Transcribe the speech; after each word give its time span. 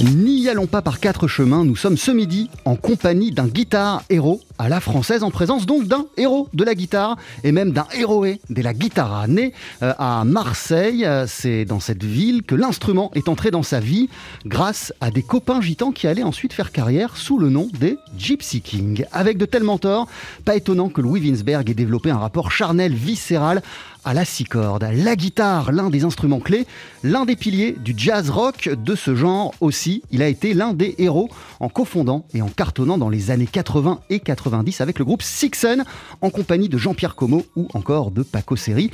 N'y 0.00 0.48
allons 0.48 0.66
pas 0.66 0.82
par 0.82 0.98
quatre 0.98 1.28
chemins, 1.28 1.64
nous 1.64 1.76
sommes 1.76 1.96
ce 1.96 2.10
midi 2.10 2.50
en 2.64 2.74
compagnie 2.74 3.30
d'un 3.30 3.46
guitare 3.46 4.02
héros 4.10 4.40
à 4.58 4.68
la 4.68 4.80
française, 4.80 5.22
en 5.22 5.30
présence 5.30 5.66
donc 5.66 5.86
d'un 5.86 6.06
héros 6.16 6.48
de 6.52 6.64
la 6.64 6.74
guitare 6.74 7.16
et 7.44 7.52
même 7.52 7.70
d'un 7.70 7.86
héroé 7.96 8.40
de 8.50 8.60
la 8.60 8.74
guitare. 8.74 9.28
Né 9.28 9.52
euh, 9.82 9.94
à 9.98 10.24
Marseille, 10.24 11.04
euh, 11.04 11.26
c'est 11.28 11.64
dans 11.64 11.78
cette 11.78 12.02
ville 12.02 12.42
que 12.42 12.56
l'instrument 12.56 13.12
est 13.14 13.28
entré 13.28 13.52
dans 13.52 13.62
sa 13.62 13.78
vie 13.78 14.08
grâce 14.44 14.92
à 15.00 15.12
des 15.12 15.22
copains 15.22 15.60
gitans 15.60 15.92
qui 15.92 16.08
allaient 16.08 16.24
ensuite 16.24 16.52
faire 16.52 16.72
carrière 16.72 17.16
sous 17.16 17.38
le 17.38 17.48
nom 17.48 17.68
des 17.78 17.96
Gypsy 18.18 18.62
King. 18.62 19.06
Avec 19.12 19.38
de 19.38 19.46
tels 19.46 19.62
mentors, 19.62 20.08
pas 20.44 20.56
étonnant 20.56 20.88
que 20.88 21.00
Louis 21.00 21.20
Winsberg 21.20 21.70
ait 21.70 21.74
développé 21.74 22.10
un 22.10 22.18
rapport 22.18 22.50
charnel 22.50 22.94
viscéral 22.94 23.62
à 24.04 24.14
la 24.14 24.24
six 24.24 24.44
cordes. 24.44 24.86
La 24.92 25.16
guitare, 25.16 25.72
l'un 25.72 25.90
des 25.90 26.04
instruments 26.04 26.40
clés, 26.40 26.66
l'un 27.02 27.24
des 27.24 27.36
piliers 27.36 27.72
du 27.72 27.94
jazz 27.96 28.30
rock 28.30 28.68
de 28.68 28.94
ce 28.94 29.14
genre 29.14 29.54
aussi. 29.60 30.02
Il 30.10 30.22
a 30.22 30.28
été 30.28 30.54
l'un 30.54 30.72
des 30.72 30.94
héros 30.98 31.28
en 31.60 31.68
cofondant 31.68 32.26
et 32.34 32.42
en 32.42 32.48
cartonnant 32.48 32.98
dans 32.98 33.08
les 33.08 33.30
années 33.30 33.46
80 33.46 34.00
et 34.10 34.20
90 34.20 34.80
avec 34.80 34.98
le 34.98 35.04
groupe 35.04 35.22
Sixen 35.22 35.84
en 36.20 36.30
compagnie 36.30 36.68
de 36.68 36.78
Jean-Pierre 36.78 37.14
Como 37.14 37.44
ou 37.56 37.68
encore 37.74 38.10
de 38.10 38.22
Paco 38.22 38.56
Seri. 38.56 38.90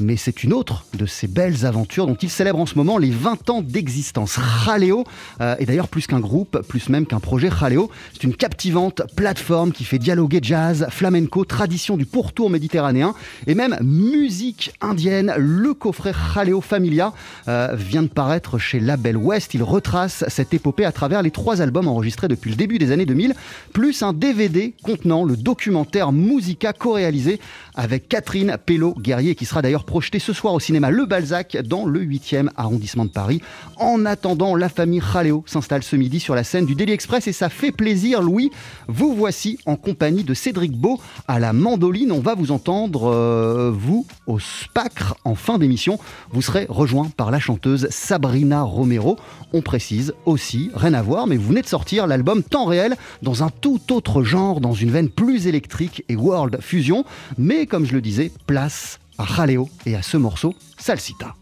Mais 0.00 0.16
c'est 0.16 0.42
une 0.42 0.52
autre 0.52 0.84
de 0.94 1.06
ces 1.06 1.28
belles 1.28 1.66
aventures 1.66 2.06
dont 2.06 2.14
il 2.14 2.30
célèbre 2.30 2.58
en 2.58 2.66
ce 2.66 2.74
moment 2.74 2.98
les 2.98 3.10
20 3.10 3.50
ans 3.50 3.62
d'existence. 3.62 4.36
Raleo 4.36 5.04
euh, 5.40 5.54
est 5.58 5.66
d'ailleurs 5.66 5.88
plus 5.88 6.06
qu'un 6.06 6.20
groupe, 6.20 6.62
plus 6.66 6.88
même 6.88 7.06
qu'un 7.06 7.20
projet. 7.20 7.48
Raleo, 7.48 7.90
c'est 8.12 8.24
une 8.24 8.34
captivante 8.34 9.02
plateforme 9.14 9.72
qui 9.72 9.84
fait 9.84 9.98
dialoguer 9.98 10.40
jazz, 10.42 10.86
flamenco, 10.90 11.44
tradition 11.44 11.96
du 11.96 12.06
pourtour 12.06 12.50
méditerranéen 12.50 13.14
et 13.46 13.54
même 13.54 13.78
musique 13.82 14.53
indienne. 14.80 15.34
Le 15.36 15.74
coffret 15.74 16.12
Raleo 16.12 16.60
Familia 16.60 17.12
euh, 17.48 17.74
vient 17.74 18.02
de 18.02 18.08
paraître 18.08 18.58
chez 18.58 18.80
Label 18.80 19.16
West. 19.16 19.54
Il 19.54 19.62
retrace 19.62 20.24
cette 20.28 20.54
épopée 20.54 20.84
à 20.84 20.92
travers 20.92 21.22
les 21.22 21.30
trois 21.30 21.60
albums 21.60 21.88
enregistrés 21.88 22.28
depuis 22.28 22.50
le 22.50 22.56
début 22.56 22.78
des 22.78 22.92
années 22.92 23.06
2000, 23.06 23.34
plus 23.72 24.02
un 24.02 24.12
DVD 24.12 24.74
contenant 24.82 25.24
le 25.24 25.36
documentaire 25.36 26.12
Musica 26.12 26.72
co-réalisé 26.72 27.40
avec 27.74 28.08
Catherine 28.08 28.56
Pello-Guerrier 28.64 29.34
qui 29.34 29.44
sera 29.44 29.62
d'ailleurs 29.62 29.84
projeté 29.84 30.18
ce 30.18 30.32
soir 30.32 30.54
au 30.54 30.60
cinéma 30.60 30.90
Le 30.90 31.06
Balzac 31.06 31.56
dans 31.56 31.86
le 31.86 32.00
8e 32.00 32.48
arrondissement 32.56 33.04
de 33.04 33.10
Paris. 33.10 33.40
En 33.76 34.04
attendant, 34.06 34.54
la 34.54 34.68
famille 34.68 35.00
Raleo 35.00 35.42
s'installe 35.46 35.82
ce 35.82 35.96
midi 35.96 36.20
sur 36.20 36.34
la 36.34 36.44
scène 36.44 36.66
du 36.66 36.74
Daily 36.74 36.92
Express 36.92 37.26
et 37.26 37.32
ça 37.32 37.48
fait 37.48 37.72
plaisir, 37.72 38.22
Louis. 38.22 38.50
Vous 38.88 39.14
voici 39.14 39.58
en 39.66 39.76
compagnie 39.76 40.24
de 40.24 40.34
Cédric 40.34 40.72
Beau 40.72 41.00
à 41.28 41.38
la 41.38 41.52
mandoline. 41.52 42.12
On 42.12 42.20
va 42.20 42.34
vous 42.34 42.52
entendre, 42.52 43.10
euh, 43.10 43.72
vous, 43.74 44.06
au 44.26 44.38
spacre 44.62 45.16
en 45.24 45.34
fin 45.34 45.58
d'émission. 45.58 45.98
Vous 46.30 46.42
serez 46.42 46.66
rejoint 46.68 47.10
par 47.16 47.30
la 47.30 47.40
chanteuse 47.40 47.88
Sabrina 47.90 48.62
Romero. 48.62 49.18
On 49.52 49.62
précise 49.62 50.14
aussi, 50.26 50.70
rien 50.74 50.94
à 50.94 51.02
voir, 51.02 51.26
mais 51.26 51.36
vous 51.36 51.48
venez 51.48 51.62
de 51.62 51.66
sortir 51.66 52.06
l'album 52.06 52.42
Temps 52.42 52.66
réel 52.66 52.96
dans 53.22 53.42
un 53.42 53.50
tout 53.50 53.80
autre 53.92 54.22
genre, 54.22 54.60
dans 54.60 54.74
une 54.74 54.90
veine 54.90 55.08
plus 55.08 55.46
électrique 55.46 56.04
et 56.08 56.16
world 56.16 56.58
fusion. 56.60 57.04
Mais 57.38 57.66
comme 57.66 57.84
je 57.84 57.94
le 57.94 58.00
disais, 58.00 58.30
place 58.46 58.98
à 59.18 59.24
Jaleo 59.26 59.68
et 59.86 59.94
à 59.94 60.02
ce 60.02 60.16
morceau, 60.16 60.54
Salsita. 60.78 61.34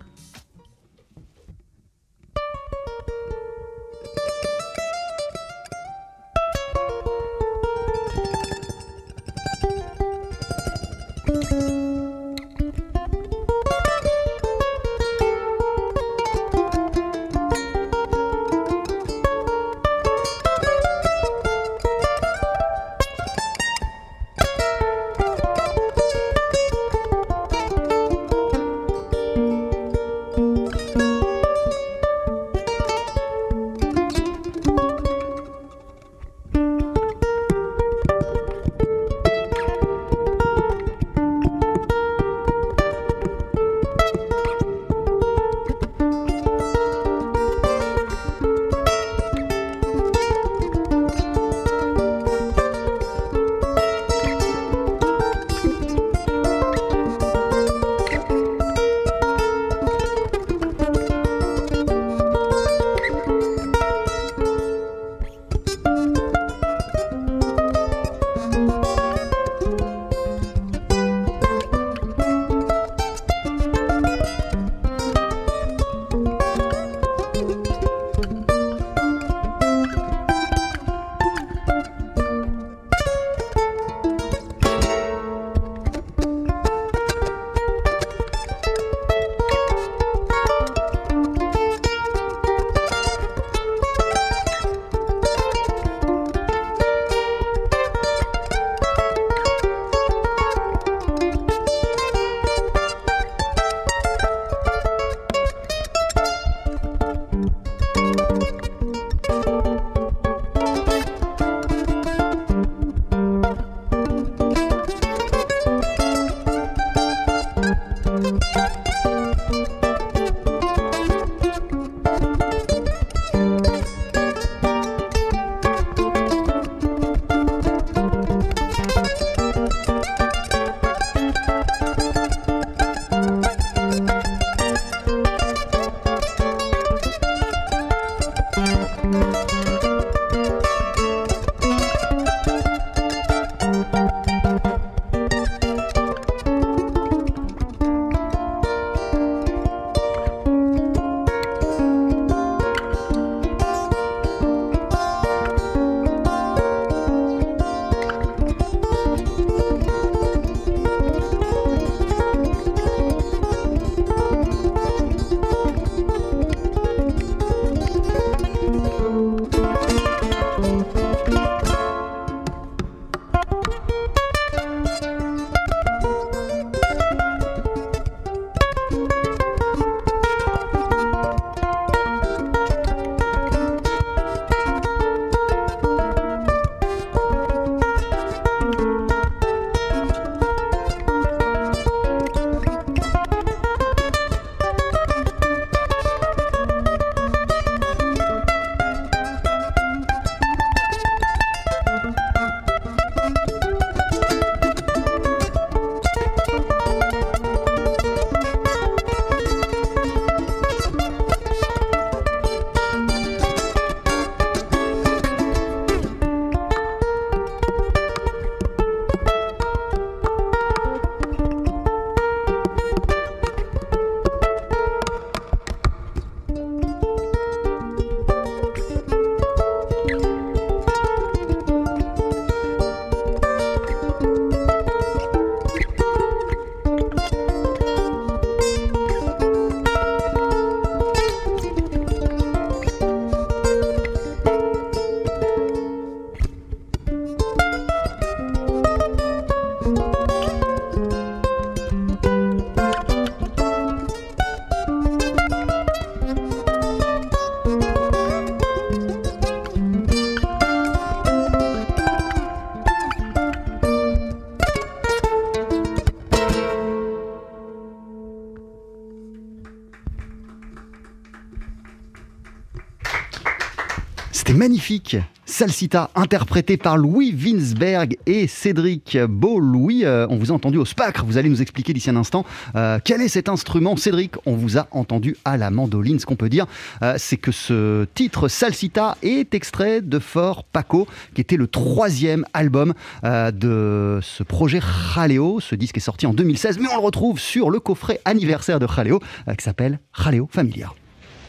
Magnifique. 274.83 275.17
Salsita, 275.45 276.11
interprété 276.15 276.77
par 276.77 276.97
Louis 276.97 277.33
Winsberg 277.33 278.17
et 278.27 278.47
Cédric 278.47 279.17
Beau. 279.29 279.61
Louis, 279.61 280.05
euh, 280.05 280.27
on 280.29 280.37
vous 280.37 280.51
a 280.51 280.55
entendu 280.55 280.79
au 280.79 280.85
spacre. 280.85 281.25
Vous 281.25 281.37
allez 281.37 281.49
nous 281.49 281.63
expliquer 281.63 281.93
d'ici 281.93 282.11
un 282.11 282.17
instant 282.17 282.45
euh, 282.75 282.99
quel 283.05 283.21
est 283.21 283.29
cet 283.29 283.49
instrument. 283.49 283.97
Cédric, 283.97 284.35
on 284.47 284.55
vous 284.55 284.79
a 284.79 284.89
entendu 284.91 285.37
à 285.45 285.57
la 285.57 285.71
mandoline. 285.71 286.19
Ce 286.19 286.27
qu'on 286.27 286.37
peut 286.37 286.49
dire, 286.49 286.67
euh, 287.03 287.15
c'est 287.17 287.37
que 287.37 287.53
ce 287.53 288.07
titre 288.15 288.49
Salsita 288.49 289.17
est 289.23 289.55
extrait 289.55 290.01
de 290.01 290.19
Fort 290.19 290.65
Paco, 290.65 291.07
qui 291.35 291.41
était 291.41 291.57
le 291.57 291.69
troisième 291.69 292.45
album 292.55 292.95
de 293.23 294.19
ce 294.23 294.43
projet 294.43 294.81
Jaleo. 295.15 295.61
Ce 295.61 295.75
disque 295.75 295.99
est 295.99 296.01
sorti 296.01 296.27
en 296.27 296.35
2016, 296.35 296.79
mais 296.79 296.89
on 296.93 296.97
le 296.97 297.05
retrouve 297.05 297.39
sur 297.39 297.71
le 297.71 297.79
coffret 297.79 298.21
anniversaire 298.25 298.81
de 298.81 298.87
Jaleo, 298.89 299.21
qui 299.47 299.65
s'appelle 299.65 300.01
Jaleo 300.17 300.49
Familia. 300.51 300.93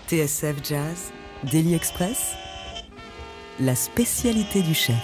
TSF 0.08 0.56
Jazz, 0.64 1.12
Daily 1.50 1.74
Express 1.74 2.36
la 3.60 3.76
spécialité 3.76 4.62
du 4.62 4.74
chef. 4.74 4.96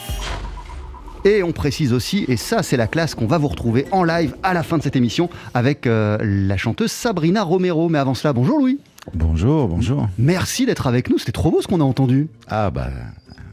Et 1.26 1.44
on 1.44 1.52
précise 1.52 1.92
aussi, 1.94 2.26
et 2.28 2.38
ça 2.38 2.64
c'est 2.64 2.78
la 2.78 2.88
classe 2.88 3.14
qu'on 3.14 3.28
va 3.28 3.38
vous 3.38 3.50
retrouver 3.50 3.86
en 3.92 4.04
live 4.04 4.36
à 4.42 4.54
la 4.54 4.64
fin 4.64 4.78
de 4.78 4.84
cette 4.84 4.96
émission 4.96 5.30
avec 5.54 5.86
euh, 5.86 6.18
la 6.22 6.56
chanteuse 6.58 6.92
Sabrina 6.92 7.44
Romero. 7.44 7.90
Mais 7.90 8.00
avant 8.00 8.14
cela, 8.14 8.34
bonjour 8.34 8.58
Louis. 8.58 8.80
Bonjour, 9.14 9.68
bonjour. 9.68 10.08
Merci 10.18 10.66
d'être 10.66 10.88
avec 10.88 11.10
nous, 11.10 11.18
c'était 11.18 11.32
trop 11.32 11.52
beau 11.52 11.62
ce 11.62 11.68
qu'on 11.68 11.82
a 11.82 11.84
entendu. 11.84 12.30
Ah 12.48 12.72
bah 12.72 12.90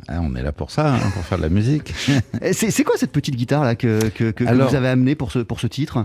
hein, 0.09 0.21
on 0.23 0.37
est 0.37 0.43
là 0.43 0.53
pour 0.53 0.71
ça, 0.71 0.95
hein, 0.95 1.11
pour 1.13 1.25
faire 1.25 1.39
de 1.39 1.43
la 1.43 1.49
musique. 1.49 1.93
c'est 2.53 2.85
quoi 2.85 2.97
cette 2.97 3.13
petite 3.13 3.37
guitare 3.37 3.65
là 3.65 3.75
que, 3.75 4.09
que, 4.09 4.45
vous 4.45 4.75
avez 4.75 4.89
amenée 4.89 5.15
pour 5.17 5.33
ce, 5.33 5.41
pour 5.41 5.59
ce 5.61 5.67
titre? 5.67 6.05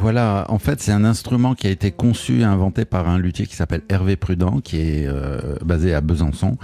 Voilà, 0.00 0.46
en 0.48 0.58
fait, 0.58 0.80
c'est 0.80 0.92
un 0.92 1.04
instrument 1.04 1.54
qui 1.54 1.66
a 1.66 1.70
été 1.70 1.90
conçu 1.90 2.40
et 2.40 2.44
inventé 2.44 2.86
par 2.86 3.10
un 3.10 3.18
luthier 3.18 3.46
qui 3.46 3.56
s'appelle 3.56 3.82
Hervé 3.90 4.16
Prudent, 4.16 4.60
qui 4.60 4.78
est 4.78 5.06
euh, 5.06 5.56
basé 5.62 5.92
à 5.92 6.00
Besançon 6.00 6.56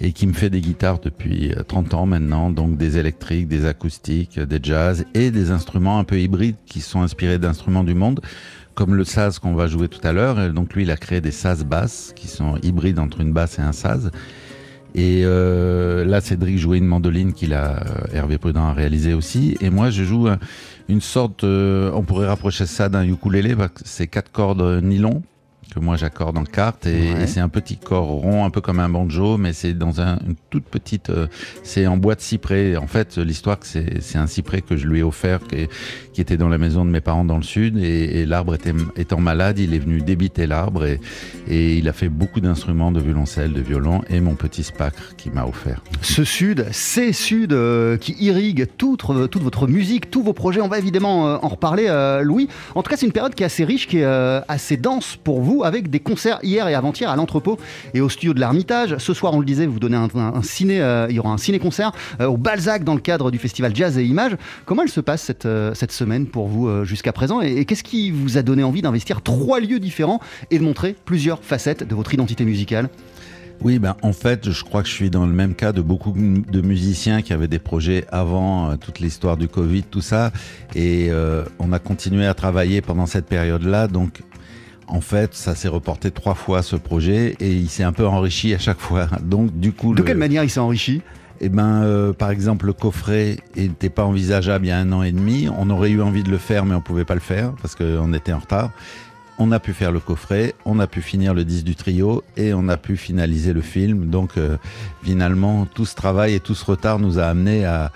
et 0.00 0.12
qui 0.12 0.26
me 0.26 0.32
fait 0.32 0.50
des 0.50 0.60
guitares 0.60 0.98
depuis 0.98 1.52
30 1.68 1.94
euh, 1.94 1.96
ans 1.96 2.06
maintenant, 2.06 2.50
donc 2.50 2.76
des 2.76 2.98
électriques, 2.98 3.48
des 3.48 3.66
acoustiques, 3.66 4.38
des 4.38 4.60
jazz 4.62 5.04
et 5.14 5.30
des 5.30 5.50
instruments 5.50 5.98
un 5.98 6.04
peu 6.04 6.20
hybrides 6.20 6.56
qui 6.66 6.80
sont 6.80 7.02
inspirés 7.02 7.38
d'instruments 7.38 7.84
du 7.84 7.94
monde, 7.94 8.20
comme 8.74 8.94
le 8.94 9.04
saz 9.04 9.38
qu'on 9.38 9.54
va 9.54 9.66
jouer 9.66 9.88
tout 9.88 10.06
à 10.06 10.12
l'heure. 10.12 10.52
Donc 10.52 10.74
lui, 10.74 10.82
il 10.82 10.90
a 10.90 10.96
créé 10.96 11.20
des 11.20 11.30
saz 11.30 11.64
basses 11.64 12.12
qui 12.14 12.28
sont 12.28 12.56
hybrides 12.62 12.98
entre 12.98 13.20
une 13.20 13.32
basse 13.32 13.58
et 13.58 13.62
un 13.62 13.72
saz. 13.72 14.10
Et 14.94 15.22
euh, 15.24 16.04
là, 16.04 16.20
Cédric 16.20 16.58
jouait 16.58 16.78
une 16.78 16.86
mandoline 16.86 17.32
qu'il 17.32 17.52
a, 17.52 17.82
euh, 17.82 18.14
Hervé 18.14 18.38
Prudent 18.38 18.66
a 18.66 18.72
réalisé 18.72 19.14
aussi. 19.14 19.56
Et 19.60 19.70
moi, 19.70 19.90
je 19.90 20.04
joue 20.04 20.28
une 20.88 21.00
sorte, 21.00 21.42
on 21.44 22.02
pourrait 22.02 22.28
rapprocher 22.28 22.66
ça 22.66 22.88
d'un 22.88 23.04
ukulélé, 23.04 23.54
c'est 23.84 24.06
quatre 24.06 24.30
cordes 24.30 24.82
nylon 24.82 25.22
que 25.76 25.80
moi 25.80 25.96
j'accorde 25.96 26.38
en 26.38 26.44
carte 26.44 26.86
et, 26.86 27.26
c'est 27.26 27.40
un 27.40 27.48
petit 27.50 27.76
corps 27.76 28.06
rond, 28.06 28.44
un 28.44 28.50
peu 28.50 28.60
comme 28.60 28.80
un 28.80 28.88
banjo, 28.88 29.36
mais 29.36 29.52
c'est 29.52 29.74
dans 29.74 30.00
un, 30.00 30.18
une 30.26 30.36
toute 30.48 30.64
petite, 30.64 31.10
euh, 31.10 31.26
c'est 31.64 31.86
en 31.86 31.96
bois 31.96 32.14
de 32.14 32.20
cyprès. 32.20 32.76
En 32.76 32.86
fait, 32.86 33.18
l'histoire 33.18 33.58
c'est 33.62 34.16
un 34.16 34.26
cyprès 34.26 34.62
que 34.62 34.76
je 34.76 34.86
lui 34.86 35.00
ai 35.00 35.02
offert, 35.02 35.40
qui, 35.46 35.68
qui, 36.14 36.20
était 36.20 36.38
dans 36.38 36.48
la 36.48 36.56
maison 36.56 36.84
de 36.84 36.90
mes 36.90 37.02
parents 37.02 37.24
dans 37.24 37.36
le 37.36 37.42
sud, 37.42 37.76
et, 37.76 38.20
et 38.20 38.26
l'arbre 38.26 38.54
était 38.54 38.72
étant 38.96 39.20
malade, 39.20 39.58
il 39.58 39.74
est 39.74 39.78
venu 39.78 40.00
débiter 40.00 40.46
l'arbre 40.46 40.86
et, 40.86 41.00
et, 41.48 41.76
il 41.76 41.88
a 41.88 41.92
fait 41.92 42.08
beaucoup 42.08 42.40
d'instruments 42.40 42.90
de 42.90 43.00
violoncelle, 43.00 43.52
de 43.52 43.60
violon 43.60 44.02
et 44.08 44.20
mon 44.20 44.34
petit 44.34 44.62
spacre 44.62 45.14
qui 45.16 45.30
m'a 45.30 45.44
offert. 45.44 45.82
Ce 46.00 46.24
sud, 46.24 46.66
ces 46.72 47.12
sud 47.12 47.52
euh, 47.52 47.98
qui 47.98 48.16
irrigue 48.18 48.66
toute, 48.78 49.02
toute 49.30 49.42
votre 49.42 49.66
musique, 49.66 50.10
tous 50.10 50.22
vos 50.22 50.32
projets, 50.32 50.62
on 50.62 50.68
va 50.68 50.78
évidemment 50.78 51.28
euh, 51.28 51.38
en 51.42 51.48
reparler, 51.48 51.86
Louis. 52.22 52.48
En 52.74 52.82
tout 52.82 52.88
cas, 52.88 52.96
c'est 52.96 53.06
une 53.06 53.12
période 53.12 53.34
qui 53.34 53.42
est 53.42 53.46
assez 53.46 53.64
riche, 53.64 53.86
qui 53.86 53.98
est 53.98 54.04
assez 54.48 54.76
dense 54.78 55.18
pour 55.22 55.42
vous 55.42 55.64
avec 55.66 55.90
des 55.90 56.00
concerts 56.00 56.38
hier 56.42 56.68
et 56.68 56.74
avant-hier 56.74 57.10
à 57.10 57.16
l'entrepôt 57.16 57.58
et 57.94 58.00
au 58.00 58.08
studio 58.08 58.34
de 58.34 58.40
l'Armitage. 58.40 58.96
Ce 58.98 59.14
soir, 59.14 59.34
on 59.34 59.40
le 59.40 59.44
disait, 59.44 59.66
vous 59.66 59.80
donnez 59.80 59.96
un, 59.96 60.42
ciné, 60.42 60.80
euh, 60.80 61.06
il 61.10 61.16
y 61.16 61.18
aura 61.18 61.30
un 61.30 61.38
ciné-concert 61.38 61.92
euh, 62.20 62.26
au 62.26 62.36
Balzac 62.36 62.84
dans 62.84 62.94
le 62.94 63.00
cadre 63.00 63.30
du 63.30 63.38
festival 63.38 63.74
Jazz 63.74 63.98
et 63.98 64.04
Images. 64.04 64.36
Comment 64.64 64.82
elle 64.82 64.88
se 64.88 65.00
passe 65.00 65.22
cette, 65.22 65.46
euh, 65.46 65.74
cette 65.74 65.92
semaine 65.92 66.26
pour 66.26 66.48
vous 66.48 66.84
jusqu'à 66.84 67.12
présent 67.12 67.40
et, 67.40 67.64
qu'est-ce 67.64 67.82
qui 67.82 68.10
vous 68.10 68.38
a 68.38 68.42
donné 68.42 68.62
envie 68.62 68.82
d'investir 68.82 69.22
trois 69.22 69.60
lieux 69.60 69.80
différents 69.80 70.20
et 70.50 70.58
de 70.58 70.64
montrer 70.64 70.94
plusieurs 71.04 71.42
facettes 71.42 71.82
de 71.82 71.94
votre 71.94 72.14
identité 72.14 72.44
musicale? 72.44 72.88
Oui, 73.62 73.78
ben, 73.78 73.96
en 74.02 74.12
fait, 74.12 74.50
je 74.50 74.64
crois 74.64 74.82
que 74.82 74.88
je 74.88 74.92
suis 74.92 75.10
dans 75.10 75.24
le 75.24 75.32
même 75.32 75.54
cas 75.54 75.72
de 75.72 75.80
beaucoup 75.80 76.12
de 76.12 76.60
musiciens 76.60 77.22
qui 77.22 77.32
avaient 77.32 77.48
des 77.48 77.58
projets 77.58 78.04
avant 78.12 78.76
toute 78.76 79.00
l'histoire 79.00 79.38
du 79.38 79.48
Covid, 79.48 79.84
tout 79.84 80.02
ça. 80.02 80.30
Et 80.74 81.10
on 81.58 81.72
a 81.72 81.78
continué 81.78 82.26
à 82.26 82.34
travailler 82.34 82.82
pendant 82.82 83.06
cette 83.06 83.26
période-là. 83.26 83.88
Donc, 83.88 84.22
en 84.88 85.00
fait, 85.00 85.34
ça 85.34 85.54
s'est 85.54 85.68
reporté 85.68 86.10
trois 86.10 86.34
fois 86.34 86.62
ce 86.62 86.76
projet 86.76 87.36
et 87.40 87.52
il 87.52 87.68
s'est 87.68 87.82
un 87.82 87.92
peu 87.92 88.06
enrichi 88.06 88.54
à 88.54 88.58
chaque 88.58 88.80
fois. 88.80 89.08
Donc, 89.22 89.58
du 89.58 89.72
coup, 89.72 89.94
de 89.94 90.02
quelle 90.02 90.16
manière 90.16 90.44
il 90.44 90.50
s'est 90.50 90.60
enrichi? 90.60 91.02
Eh 91.40 91.48
ben, 91.50 91.82
euh, 91.82 92.12
par 92.12 92.30
exemple, 92.30 92.66
le 92.66 92.72
coffret 92.72 93.36
n'était 93.56 93.90
pas 93.90 94.04
envisageable 94.04 94.64
il 94.64 94.68
y 94.68 94.72
a 94.72 94.78
un 94.78 94.90
an 94.92 95.02
et 95.02 95.12
demi. 95.12 95.48
On 95.58 95.68
aurait 95.68 95.90
eu 95.90 96.00
envie 96.00 96.22
de 96.22 96.30
le 96.30 96.38
faire, 96.38 96.64
mais 96.64 96.74
on 96.74 96.80
pouvait 96.80 97.04
pas 97.04 97.14
le 97.14 97.20
faire 97.20 97.52
parce 97.60 97.74
qu'on 97.74 98.12
était 98.14 98.32
en 98.32 98.38
retard. 98.38 98.70
On 99.38 99.52
a 99.52 99.60
pu 99.60 99.74
faire 99.74 99.92
le 99.92 100.00
coffret, 100.00 100.54
on 100.64 100.78
a 100.78 100.86
pu 100.86 101.02
finir 101.02 101.34
le 101.34 101.44
disque 101.44 101.64
du 101.64 101.76
trio 101.76 102.24
et 102.38 102.54
on 102.54 102.68
a 102.68 102.78
pu 102.78 102.96
finaliser 102.96 103.52
le 103.52 103.60
film. 103.60 104.06
Donc, 104.06 104.38
euh, 104.38 104.56
finalement, 105.02 105.66
tout 105.66 105.84
ce 105.84 105.94
travail 105.94 106.32
et 106.34 106.40
tout 106.40 106.54
ce 106.54 106.64
retard 106.64 106.98
nous 106.98 107.18
a 107.18 107.24
amené 107.24 107.66
à, 107.66 107.92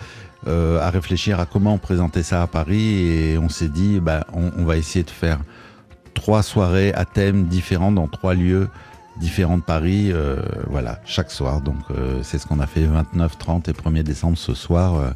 euh, 0.46 0.78
à 0.80 0.90
réfléchir 0.90 1.40
à 1.40 1.46
comment 1.46 1.78
présenter 1.78 2.22
ça 2.22 2.42
à 2.42 2.46
Paris 2.46 3.06
et 3.06 3.38
on 3.38 3.48
s'est 3.48 3.70
dit, 3.70 4.00
ben, 4.00 4.22
on 4.34 4.64
va 4.64 4.76
essayer 4.76 5.02
de 5.02 5.10
faire 5.10 5.38
trois 6.14 6.42
soirées 6.42 6.92
à 6.94 7.04
thème 7.04 7.46
différents 7.46 7.92
dans 7.92 8.08
trois 8.08 8.34
lieux 8.34 8.68
différents 9.18 9.58
de 9.58 9.62
Paris, 9.62 10.10
euh, 10.12 10.36
voilà, 10.66 11.00
chaque 11.04 11.30
soir. 11.30 11.60
Donc 11.60 11.76
euh, 11.90 12.20
c'est 12.22 12.38
ce 12.38 12.46
qu'on 12.46 12.60
a 12.60 12.66
fait 12.66 12.84
29, 12.84 13.38
30 13.38 13.68
et 13.68 13.72
1er 13.72 14.02
décembre 14.02 14.38
ce 14.38 14.54
soir. 14.54 15.14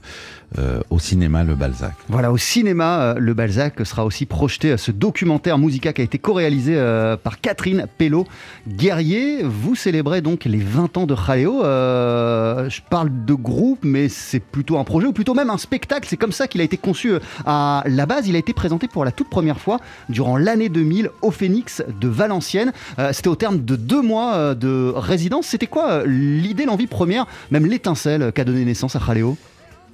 Euh, 0.58 0.74
euh, 0.74 0.80
au 0.90 0.98
cinéma 0.98 1.44
Le 1.44 1.54
Balzac. 1.54 1.92
Voilà, 2.08 2.32
au 2.32 2.36
cinéma 2.36 3.00
euh, 3.00 3.14
Le 3.18 3.34
Balzac 3.34 3.84
sera 3.84 4.04
aussi 4.04 4.26
projeté 4.26 4.72
euh, 4.72 4.76
ce 4.76 4.90
documentaire 4.90 5.58
Musica 5.58 5.92
qui 5.92 6.00
a 6.00 6.04
été 6.04 6.18
co-réalisé 6.18 6.74
par 7.22 7.40
Catherine 7.40 7.86
Pello 7.98 8.26
Guerrier. 8.66 9.42
Vous 9.42 9.74
célébrez 9.74 10.20
donc 10.20 10.44
les 10.44 10.58
20 10.58 10.96
ans 10.96 11.06
de 11.06 11.14
Jaleo. 11.14 11.62
je 11.62 12.80
parle 12.90 13.10
de 13.24 13.34
groupe, 13.34 13.80
mais 13.82 14.08
c'est 14.08 14.40
plutôt 14.40 14.78
un 14.78 14.84
projet 14.84 15.06
ou 15.06 15.12
plutôt 15.12 15.34
même 15.34 15.50
un 15.50 15.58
spectacle. 15.58 16.06
C'est 16.08 16.16
comme 16.16 16.32
ça 16.32 16.46
qu'il 16.46 16.60
a 16.60 16.64
été 16.64 16.76
conçu 16.76 17.14
à 17.46 17.82
la 17.86 18.06
base. 18.06 18.28
Il 18.28 18.36
a 18.36 18.38
été 18.38 18.52
présenté 18.52 18.88
pour 18.88 19.04
la 19.04 19.12
toute 19.12 19.28
première 19.28 19.60
fois 19.60 19.78
durant 20.08 20.36
l'année 20.36 20.68
2000 20.68 21.10
au 21.22 21.30
Phénix 21.30 21.82
de 22.00 22.08
Valenciennes. 22.08 22.72
C'était 23.12 23.28
au 23.28 23.36
terme 23.36 23.64
de 23.64 23.76
deux 23.76 24.02
mois 24.02 24.54
de 24.54 24.92
résidence. 24.94 25.46
C'était 25.46 25.66
quoi 25.66 26.04
l'idée, 26.06 26.64
l'envie 26.64 26.86
première, 26.86 27.26
même 27.50 27.66
l'étincelle 27.66 28.32
qu'a 28.32 28.44
donné 28.44 28.64
naissance 28.64 28.96
à 28.96 29.00
Jaleo 29.04 29.36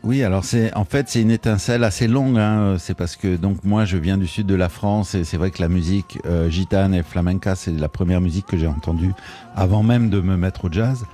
oui, 0.02 0.22
alors 0.22 0.44
c'est 0.44 0.74
en 0.74 0.84
fait 0.84 1.08
c'est 1.08 1.20
une 1.20 1.30
étincelle 1.30 1.84
assez 1.84 2.08
longue. 2.08 2.38
Hein. 2.38 2.76
C'est 2.78 2.94
parce 2.94 3.16
que 3.16 3.36
donc 3.36 3.64
moi 3.64 3.84
je 3.84 3.98
viens 3.98 4.16
du 4.16 4.26
sud 4.26 4.46
de 4.46 4.54
la 4.54 4.68
France 4.68 5.14
et 5.14 5.24
c'est 5.24 5.36
vrai 5.36 5.50
que 5.50 5.60
la 5.60 5.68
musique 5.68 6.18
euh, 6.26 6.48
gitane 6.48 6.94
et 6.94 7.02
flamenca 7.02 7.54
c'est 7.54 7.72
la 7.72 7.88
première 7.88 8.20
musique 8.20 8.46
que 8.46 8.56
j'ai 8.56 8.66
entendue 8.66 9.12
avant 9.54 9.82
même 9.82 10.08
de 10.08 10.20
me 10.20 10.36
mettre 10.36 10.66
au 10.66 10.72
jazz. 10.72 11.04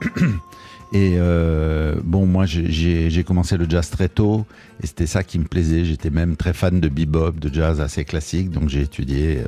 Et 0.94 1.14
euh, 1.16 1.94
bon, 2.04 2.26
moi 2.26 2.44
j'ai 2.44 3.24
commencé 3.24 3.56
le 3.56 3.64
jazz 3.66 3.88
très 3.88 4.10
tôt 4.10 4.44
et 4.82 4.86
c'était 4.86 5.06
ça 5.06 5.24
qui 5.24 5.38
me 5.38 5.44
plaisait. 5.44 5.86
J'étais 5.86 6.10
même 6.10 6.36
très 6.36 6.52
fan 6.52 6.80
de 6.80 6.88
bebop, 6.88 7.32
de 7.32 7.50
jazz 7.50 7.80
assez 7.80 8.04
classique, 8.04 8.50
donc 8.50 8.68
j'ai 8.68 8.82
étudié. 8.82 9.42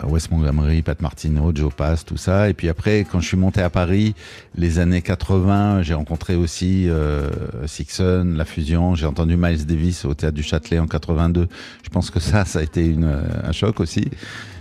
Euh, 0.00 0.06
Wes 0.06 0.30
Montgomery, 0.30 0.82
Pat 0.82 1.00
Martino, 1.02 1.52
Joe 1.54 1.72
Pass, 1.74 2.04
tout 2.04 2.16
ça. 2.16 2.48
Et 2.48 2.54
puis 2.54 2.68
après, 2.68 3.06
quand 3.10 3.20
je 3.20 3.26
suis 3.28 3.36
monté 3.36 3.60
à 3.60 3.70
Paris, 3.70 4.14
les 4.56 4.78
années 4.78 5.02
80, 5.02 5.82
j'ai 5.82 5.94
rencontré 5.94 6.34
aussi 6.34 6.88
euh, 6.88 7.30
Sixon, 7.66 8.34
La 8.36 8.44
Fusion. 8.44 8.94
J'ai 8.94 9.06
entendu 9.06 9.36
Miles 9.36 9.66
Davis 9.66 10.04
au 10.04 10.14
Théâtre 10.14 10.34
du 10.34 10.42
Châtelet 10.42 10.78
en 10.78 10.86
82. 10.86 11.48
Je 11.82 11.88
pense 11.90 12.10
que 12.10 12.20
ça, 12.20 12.44
ça 12.44 12.60
a 12.60 12.62
été 12.62 12.94
euh, 12.98 13.22
un 13.44 13.52
choc 13.52 13.80
aussi. 13.80 14.08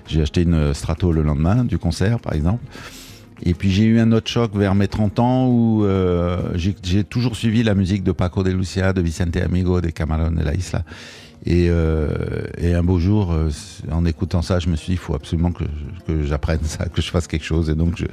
J'ai 0.08 0.22
acheté 0.22 0.42
une 0.42 0.74
Strato 0.74 1.12
le 1.12 1.22
lendemain 1.22 1.64
du 1.64 1.78
concert, 1.78 2.20
par 2.20 2.34
exemple. 2.34 2.64
Et 3.44 3.54
puis 3.54 3.72
j'ai 3.72 3.86
eu 3.86 4.00
un 4.00 4.12
autre 4.12 4.30
choc 4.30 4.56
vers 4.56 4.76
mes 4.76 4.88
30 4.88 5.20
ans 5.20 5.48
où 5.48 5.84
euh, 5.84 6.52
j'ai 6.56 7.04
toujours 7.04 7.36
suivi 7.36 7.64
la 7.64 7.74
musique 7.74 8.04
de 8.04 8.12
Paco 8.12 8.44
de 8.44 8.52
Lucia, 8.52 8.94
de 8.94 9.02
Vicente 9.02 9.38
Amigo, 9.38 9.82
de 9.82 9.90
Camarón 9.90 10.36
de 10.36 10.44
la 10.44 10.54
Isla. 10.54 10.84
Et, 11.46 11.68
euh, 11.70 12.44
et, 12.60 12.76
un 12.76 12.84
beau 12.84 13.00
jour, 13.00 13.32
euh, 13.32 13.50
en 13.92 14.06
écoutant 14.06 14.44
ça, 14.44 14.60
je 14.60 14.70
me 14.70 14.76
suis 14.76 14.88
dit, 14.88 14.94
il 14.94 15.00
faut 15.00 15.16
absolument 15.16 15.52
que, 15.52 15.64
que 16.06 16.24
j'apprenne 16.24 16.60
ça, 16.64 16.86
que 16.86 17.02
je 17.02 17.10
fasse 17.10 17.26
quelque 17.26 17.46
chose. 17.46 17.72
Et 17.72 17.74
donc, 17.74 17.96
je, 17.98 18.06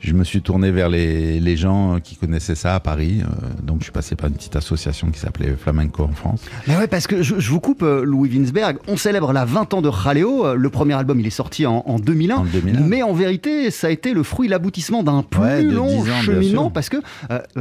je 0.00 0.12
me 0.12 0.24
suis 0.24 0.42
tourné 0.42 0.72
vers 0.72 0.88
les, 0.88 1.38
les, 1.38 1.56
gens 1.56 2.00
qui 2.02 2.16
connaissaient 2.16 2.56
ça 2.56 2.74
à 2.74 2.80
Paris. 2.80 3.20
Euh, 3.20 3.62
donc, 3.62 3.78
je 3.78 3.84
suis 3.84 3.92
passé 3.92 4.16
par 4.16 4.28
une 4.28 4.34
petite 4.34 4.56
association 4.56 5.12
qui 5.12 5.20
s'appelait 5.20 5.54
Flamenco 5.56 6.02
en 6.02 6.12
France. 6.12 6.40
Mais 6.66 6.76
ouais, 6.76 6.88
parce 6.88 7.06
que 7.06 7.22
je, 7.22 7.38
je 7.38 7.50
vous 7.50 7.60
coupe, 7.60 7.82
Louis 7.82 8.28
Winsberg. 8.28 8.78
On 8.88 8.96
célèbre 8.96 9.32
la 9.32 9.44
20 9.44 9.74
ans 9.74 9.82
de 9.82 9.90
Jaleo. 9.90 10.56
Le 10.56 10.70
premier 10.70 10.94
album, 10.94 11.20
il 11.20 11.26
est 11.28 11.30
sorti 11.30 11.66
en, 11.66 11.84
en, 11.86 12.00
2001, 12.00 12.34
en 12.34 12.44
2001, 12.44 12.80
Mais 12.80 13.04
en 13.04 13.12
vérité, 13.12 13.70
ça 13.70 13.86
a 13.86 13.90
été 13.90 14.12
le 14.12 14.24
fruit, 14.24 14.48
l'aboutissement 14.48 15.04
d'un 15.04 15.22
plus 15.22 15.70
long 15.70 16.04
cheminement. 16.22 16.68
Parce 16.70 16.88
que, 16.88 16.96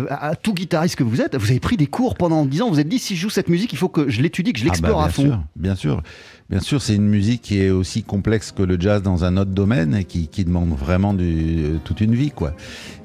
à 0.10 0.36
tout 0.36 0.56
guitariste 0.56 0.96
que 0.96 1.04
vous 1.04 1.22
êtes, 1.22 1.36
vous 1.36 1.52
avez 1.52 1.60
pris 1.60 1.78
des 1.78 1.88
cours 1.88 2.16
pendant 2.16 2.44
10 2.44 2.64
ans. 2.64 2.68
Vous 2.70 2.74
vous 2.74 2.80
êtes 2.80 2.90
dit, 2.90 2.98
si 2.98 3.16
je 3.16 3.22
joue 3.22 3.30
cette 3.30 3.50
musique, 3.50 3.72
il 3.72 3.78
faut 3.78 3.90
que 3.90 4.10
je 4.10 4.24
l'étudie, 4.24 4.54
que 4.54 4.60
je 4.60 4.64
ah 4.64 4.70
bah, 4.70 4.72
l'explore 4.72 5.11
fond. 5.12 5.24
sûr, 5.24 5.44
bien 5.56 5.76
sûr. 5.76 6.02
Bien 6.50 6.60
sûr, 6.60 6.82
c'est 6.82 6.96
une 6.96 7.08
musique 7.08 7.42
qui 7.42 7.62
est 7.62 7.70
aussi 7.70 8.04
complexe 8.04 8.52
que 8.52 8.62
le 8.62 8.78
jazz 8.78 9.02
dans 9.02 9.24
un 9.24 9.38
autre 9.38 9.52
domaine 9.52 9.96
et 9.96 10.04
qui, 10.04 10.28
qui 10.28 10.44
demande 10.44 10.76
vraiment 10.78 11.14
du, 11.14 11.80
toute 11.86 12.02
une 12.02 12.14
vie, 12.14 12.32
quoi. 12.32 12.54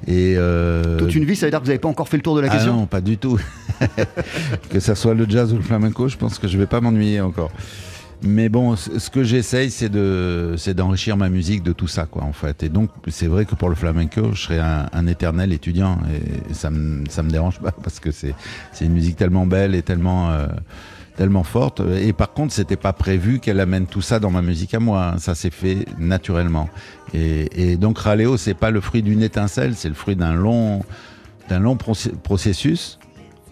Et 0.05 0.35
euh, 0.35 0.97
Toute 0.97 1.15
une 1.15 1.23
vie, 1.23 1.37
ça 1.37 1.45
veut 1.45 1.51
dire 1.51 1.59
que 1.59 1.63
vous 1.63 1.69
n'avez 1.69 1.79
pas 1.79 1.87
encore 1.87 2.09
fait 2.09 2.17
le 2.17 2.23
tour 2.23 2.35
de 2.35 2.41
la 2.41 2.49
ah 2.49 2.55
question 2.55 2.73
non, 2.73 2.85
pas 2.87 2.99
du 2.99 3.17
tout. 3.17 3.39
que 4.69 4.81
ça 4.81 4.95
soit 4.95 5.13
le 5.13 5.25
jazz 5.29 5.53
ou 5.53 5.55
le 5.55 5.61
flamenco, 5.61 6.09
je 6.09 6.17
pense 6.17 6.39
que 6.39 6.47
je 6.49 6.57
vais 6.57 6.65
pas 6.65 6.81
m'ennuyer 6.81 7.21
encore. 7.21 7.51
Mais 8.23 8.49
bon, 8.49 8.75
ce 8.75 9.09
que 9.09 9.23
j'essaye, 9.23 9.69
c'est 9.69 9.89
de, 9.89 10.55
c'est 10.57 10.73
d'enrichir 10.73 11.17
ma 11.17 11.29
musique 11.29 11.61
de 11.61 11.71
tout 11.71 11.87
ça, 11.87 12.05
quoi, 12.05 12.23
en 12.23 12.33
fait. 12.33 12.63
Et 12.63 12.69
donc, 12.69 12.89
c'est 13.07 13.27
vrai 13.27 13.45
que 13.45 13.53
pour 13.53 13.69
le 13.69 13.75
flamenco, 13.75 14.31
je 14.33 14.41
serai 14.41 14.59
un, 14.59 14.87
un 14.91 15.07
éternel 15.07 15.53
étudiant, 15.53 15.99
et 16.49 16.53
ça 16.53 16.71
me, 16.71 17.07
ça 17.09 17.21
me 17.21 17.29
dérange 17.29 17.59
pas 17.59 17.71
parce 17.83 17.99
que 17.99 18.11
c'est, 18.11 18.33
c'est 18.73 18.85
une 18.85 18.93
musique 18.93 19.15
tellement 19.15 19.45
belle 19.45 19.75
et 19.75 19.83
tellement, 19.83 20.31
euh, 20.31 20.47
tellement 21.17 21.43
forte. 21.43 21.81
Et 21.99 22.13
par 22.13 22.31
contre, 22.31 22.53
c'était 22.53 22.77
pas 22.77 22.93
prévu 22.93 23.39
qu'elle 23.39 23.59
amène 23.59 23.87
tout 23.87 24.01
ça 24.01 24.19
dans 24.19 24.31
ma 24.31 24.41
musique 24.41 24.73
à 24.73 24.79
moi. 24.79 25.13
hein. 25.13 25.17
Ça 25.17 25.35
s'est 25.35 25.49
fait 25.49 25.85
naturellement. 25.97 26.69
Et, 27.13 27.71
et 27.71 27.75
donc, 27.75 27.97
Raleo, 27.97 28.37
c'est 28.37 28.53
pas 28.53 28.71
le 28.71 28.79
fruit 28.79 29.01
d'une 29.01 29.21
étincelle, 29.23 29.75
c'est 29.75 29.89
le 29.89 29.95
fruit 29.95 30.15
d'un 30.15 30.33
long, 30.33 30.83
d'un 31.49 31.59
long 31.59 31.75
processus 32.23 32.99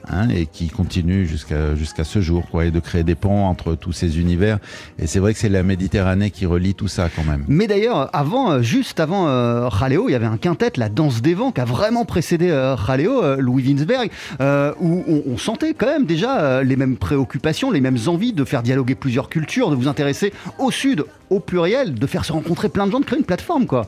hein, 0.09 0.29
et 0.29 0.45
qui 0.45 0.67
continue 0.67 1.27
jusqu'à 1.27 2.03
ce 2.03 2.21
jour, 2.21 2.43
quoi, 2.49 2.65
et 2.65 2.71
de 2.71 2.79
créer 2.79 3.03
des 3.03 3.15
ponts 3.15 3.45
entre 3.45 3.75
tous 3.75 3.91
ces 3.91 4.19
univers. 4.19 4.59
Et 4.99 5.07
c'est 5.07 5.19
vrai 5.19 5.33
que 5.33 5.39
c'est 5.39 5.49
la 5.49 5.63
Méditerranée 5.63 6.31
qui 6.31 6.45
relie 6.45 6.73
tout 6.75 6.87
ça 6.87 7.09
quand 7.15 7.23
même. 7.23 7.45
Mais 7.47 7.67
d'ailleurs, 7.67 8.09
avant, 8.13 8.51
euh, 8.51 8.61
juste 8.61 8.99
avant 8.99 9.27
euh, 9.27 9.69
il 10.07 10.11
y 10.11 10.15
avait 10.15 10.25
un 10.25 10.37
quintet, 10.37 10.73
la 10.77 10.89
danse 10.89 11.21
des 11.21 11.33
vents, 11.33 11.51
qui 11.51 11.61
a 11.61 11.65
vraiment 11.65 12.05
précédé 12.05 12.49
euh, 12.49 12.75
euh, 12.89 13.37
Louis 13.37 13.63
Winsberg, 13.63 14.09
euh, 14.41 14.73
où 14.79 15.03
on, 15.07 15.23
on 15.33 15.37
sentait 15.37 15.73
quand 15.73 15.87
même 15.87 16.05
déjà 16.05 16.63
les 16.63 16.75
mêmes 16.75 16.97
préoccupations, 16.97 17.71
les 17.71 17.81
mêmes 17.81 17.97
envies 18.07 18.33
de 18.33 18.43
faire 18.43 18.63
dialoguer 18.63 18.95
plusieurs 18.95 19.29
cultures, 19.29 19.69
de 19.69 19.75
vous 19.75 19.87
intéresser 19.87 20.33
au 20.59 20.71
sud, 20.71 21.05
au 21.29 21.39
pluriel, 21.39 21.93
de 21.93 22.07
faire 22.07 22.25
se 22.25 22.31
rencontrer 22.31 22.69
plein 22.69 22.87
de 22.87 22.91
gens, 22.91 22.99
de 22.99 23.05
créer 23.05 23.19
une 23.19 23.25
plateforme, 23.25 23.65
quoi. 23.65 23.87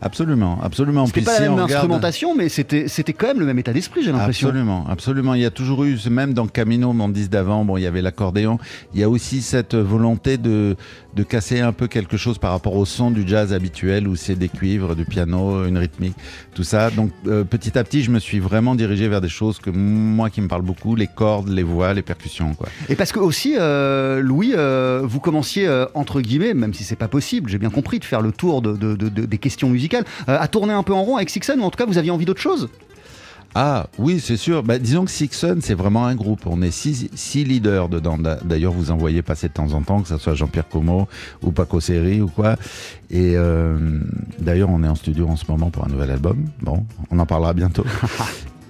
Absolument, 0.00 0.58
absolument. 0.62 1.06
C'était 1.06 1.22
pas 1.22 1.34
si 1.34 1.42
la 1.42 1.48
même 1.48 1.54
regarde- 1.54 1.72
instrumentation, 1.72 2.36
mais 2.36 2.48
c'était 2.48 2.86
c'était 2.86 3.12
quand 3.12 3.26
même 3.26 3.40
le 3.40 3.46
même 3.46 3.58
état 3.58 3.72
d'esprit, 3.72 4.02
j'ai 4.04 4.12
l'impression. 4.12 4.48
Absolument, 4.48 4.84
absolument. 4.88 5.34
Il 5.34 5.40
y 5.40 5.44
a 5.44 5.50
toujours 5.50 5.84
eu, 5.84 5.98
même 6.08 6.34
dans 6.34 6.46
Camino, 6.46 6.92
mon 6.92 7.08
disque 7.08 7.30
d'avant, 7.30 7.64
bon, 7.64 7.76
il 7.76 7.82
y 7.82 7.86
avait 7.86 8.02
l'accordéon. 8.02 8.58
Il 8.94 9.00
y 9.00 9.02
a 9.02 9.08
aussi 9.10 9.42
cette 9.42 9.74
volonté 9.74 10.38
de, 10.38 10.76
de 11.18 11.24
casser 11.24 11.58
un 11.58 11.72
peu 11.72 11.88
quelque 11.88 12.16
chose 12.16 12.38
par 12.38 12.52
rapport 12.52 12.76
au 12.76 12.84
son 12.84 13.10
du 13.10 13.26
jazz 13.26 13.52
habituel 13.52 14.06
où 14.06 14.14
c'est 14.14 14.36
des 14.36 14.48
cuivres, 14.48 14.94
du 14.94 15.04
piano, 15.04 15.64
une 15.66 15.76
rythmique, 15.76 16.14
tout 16.54 16.62
ça. 16.62 16.90
Donc, 16.90 17.10
euh, 17.26 17.42
petit 17.42 17.76
à 17.76 17.82
petit, 17.82 18.04
je 18.04 18.12
me 18.12 18.20
suis 18.20 18.38
vraiment 18.38 18.76
dirigé 18.76 19.08
vers 19.08 19.20
des 19.20 19.28
choses 19.28 19.58
que 19.58 19.70
moi 19.70 20.30
qui 20.30 20.40
me 20.40 20.46
parlent 20.46 20.62
beaucoup, 20.62 20.94
les 20.94 21.08
cordes, 21.08 21.48
les 21.48 21.64
voix, 21.64 21.92
les 21.92 22.02
percussions, 22.02 22.54
quoi. 22.54 22.68
Et 22.88 22.94
parce 22.94 23.10
que 23.10 23.18
aussi, 23.18 23.56
euh, 23.58 24.20
Louis, 24.20 24.52
euh, 24.56 25.00
vous 25.02 25.18
commenciez 25.18 25.68
entre 25.94 26.20
guillemets, 26.20 26.54
même 26.54 26.72
si 26.72 26.84
c'est 26.84 26.94
pas 26.94 27.08
possible, 27.08 27.50
j'ai 27.50 27.58
bien 27.58 27.70
compris, 27.70 27.98
de 27.98 28.04
faire 28.04 28.20
le 28.22 28.30
tour 28.30 28.62
de, 28.62 28.76
de- 28.76 28.94
de- 28.94 29.08
de- 29.08 29.26
des 29.26 29.38
questions 29.38 29.68
musicales, 29.70 30.04
à 30.28 30.46
tourner 30.46 30.72
un 30.72 30.84
peu 30.84 30.94
en 30.94 31.02
rond 31.02 31.16
avec 31.16 31.30
Sixon, 31.30 31.56
ou 31.58 31.62
en 31.64 31.70
tout 31.70 31.78
cas 31.78 31.86
vous 31.86 31.98
aviez 31.98 32.12
envie 32.12 32.26
d'autre 32.26 32.40
chose? 32.40 32.68
Ah 33.54 33.86
oui, 33.98 34.20
c'est 34.20 34.36
sûr. 34.36 34.62
Bah, 34.62 34.78
disons 34.78 35.04
que 35.04 35.10
Sixon, 35.10 35.58
c'est 35.60 35.74
vraiment 35.74 36.06
un 36.06 36.14
groupe. 36.14 36.42
On 36.46 36.62
est 36.62 36.70
six, 36.70 37.08
six 37.14 37.44
leaders 37.44 37.88
dedans. 37.88 38.16
D'a- 38.18 38.38
D'ailleurs, 38.44 38.72
vous 38.72 38.90
en 38.90 38.96
voyez 38.96 39.22
passer 39.22 39.48
de 39.48 39.52
temps 39.52 39.72
en 39.72 39.82
temps, 39.82 40.02
que 40.02 40.08
ce 40.08 40.18
soit 40.18 40.34
Jean-Pierre 40.34 40.68
Como 40.68 41.08
ou 41.42 41.50
Paco 41.50 41.80
Seri 41.80 42.20
ou 42.20 42.28
quoi. 42.28 42.56
Et 43.10 43.32
euh, 43.36 44.00
d'ailleurs, 44.38 44.68
on 44.70 44.84
est 44.84 44.88
en 44.88 44.94
studio 44.94 45.26
en 45.28 45.36
ce 45.36 45.44
moment 45.48 45.70
pour 45.70 45.84
un 45.84 45.88
nouvel 45.88 46.10
album. 46.10 46.44
Bon, 46.62 46.84
on 47.10 47.18
en 47.18 47.26
parlera 47.26 47.52
bientôt. 47.54 47.84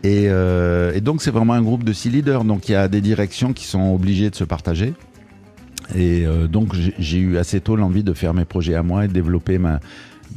Et, 0.05 0.27
euh, 0.29 0.93
et 0.95 1.01
donc, 1.01 1.23
c'est 1.23 1.33
vraiment 1.33 1.55
un 1.55 1.61
groupe 1.61 1.83
de 1.83 1.93
six 1.93 2.09
leaders. 2.09 2.45
Donc, 2.45 2.69
il 2.69 2.73
y 2.73 2.77
a 2.77 2.87
des 2.87 3.01
directions 3.01 3.53
qui 3.53 3.65
sont 3.67 3.93
obligées 3.93 4.31
de 4.31 4.37
se 4.37 4.45
partager. 4.45 4.95
Et 5.97 6.25
euh, 6.25 6.47
donc, 6.47 6.73
j'ai- 6.77 6.95
j'ai 7.01 7.19
eu 7.19 7.37
assez 7.37 7.61
tôt 7.61 7.75
l'envie 7.75 8.05
de 8.05 8.13
faire 8.13 8.33
mes 8.33 8.45
projets 8.45 8.77
à 8.77 8.85
moi 8.85 9.05
et 9.07 9.09
de 9.09 9.13
développer 9.13 9.59
ma, 9.59 9.81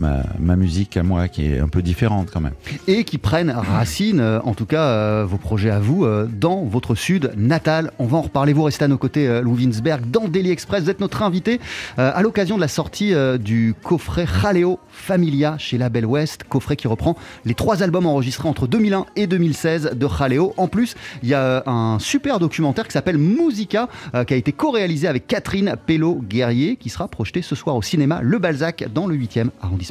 ma, 0.01 0.23
ma 0.39 0.55
musique 0.55 0.97
à 0.97 1.03
moi, 1.03 1.27
qui 1.27 1.45
est 1.45 1.59
un 1.59 1.67
peu 1.67 1.81
différente 1.81 2.29
quand 2.33 2.41
même. 2.41 2.53
et 2.87 3.03
qui 3.03 3.17
prennent 3.17 3.51
racine, 3.51 4.19
euh, 4.19 4.39
en 4.43 4.53
tout 4.53 4.65
cas 4.65 4.83
euh, 4.83 5.25
vos 5.27 5.37
projets 5.37 5.69
à 5.69 5.79
vous, 5.79 6.05
euh, 6.05 6.27
dans 6.27 6.63
votre 6.63 6.95
sud 6.95 7.31
natal. 7.37 7.91
On 7.99 8.05
va 8.05 8.17
en 8.17 8.21
reparler, 8.23 8.51
vous 8.51 8.63
restez 8.63 8.83
à 8.83 8.87
nos 8.87 8.97
côtés, 8.97 9.41
Louis 9.41 9.65
Winsberg, 9.65 10.09
dans 10.09 10.27
Daily 10.27 10.49
Express. 10.49 10.83
Vous 10.83 10.89
êtes 10.89 10.99
notre 10.99 11.21
invité 11.21 11.59
à 11.97 12.21
l'occasion 12.21 12.55
de 12.55 12.61
la 12.61 12.67
sortie 12.67 13.13
du 13.39 13.75
coffret 13.83 14.25
Jaleo 14.41 14.79
Familia 14.89 15.57
chez 15.59 15.77
Label 15.77 16.05
West, 16.05 16.43
coffret 16.49 16.75
qui 16.75 16.87
reprend 16.87 17.15
les 17.45 17.53
trois 17.53 17.83
albums 17.83 18.07
enregistrés 18.07 18.49
entre 18.49 18.65
2001 18.65 19.05
et 19.15 19.27
2016 19.27 19.91
de 19.95 20.07
Jaleo. 20.07 20.53
En 20.57 20.67
plus, 20.67 20.95
il 21.21 21.29
y 21.29 21.33
a 21.33 21.63
un 21.67 21.99
super 21.99 22.39
documentaire 22.39 22.87
qui 22.87 22.93
s'appelle 22.93 23.17
Musica, 23.17 23.87
qui 24.25 24.33
a 24.33 24.37
été 24.37 24.51
co-réalisé 24.51 25.07
avec 25.07 25.27
Catherine 25.27 25.75
Pello-Guerrier, 25.85 26.77
qui 26.77 26.89
sera 26.89 27.07
projeté 27.07 27.41
ce 27.41 27.55
soir 27.55 27.75
au 27.75 27.81
cinéma 27.81 28.21
Le 28.23 28.39
Balzac 28.39 28.85
dans 28.93 29.05
le 29.05 29.15
8e 29.15 29.49
arrondissement 29.61 29.90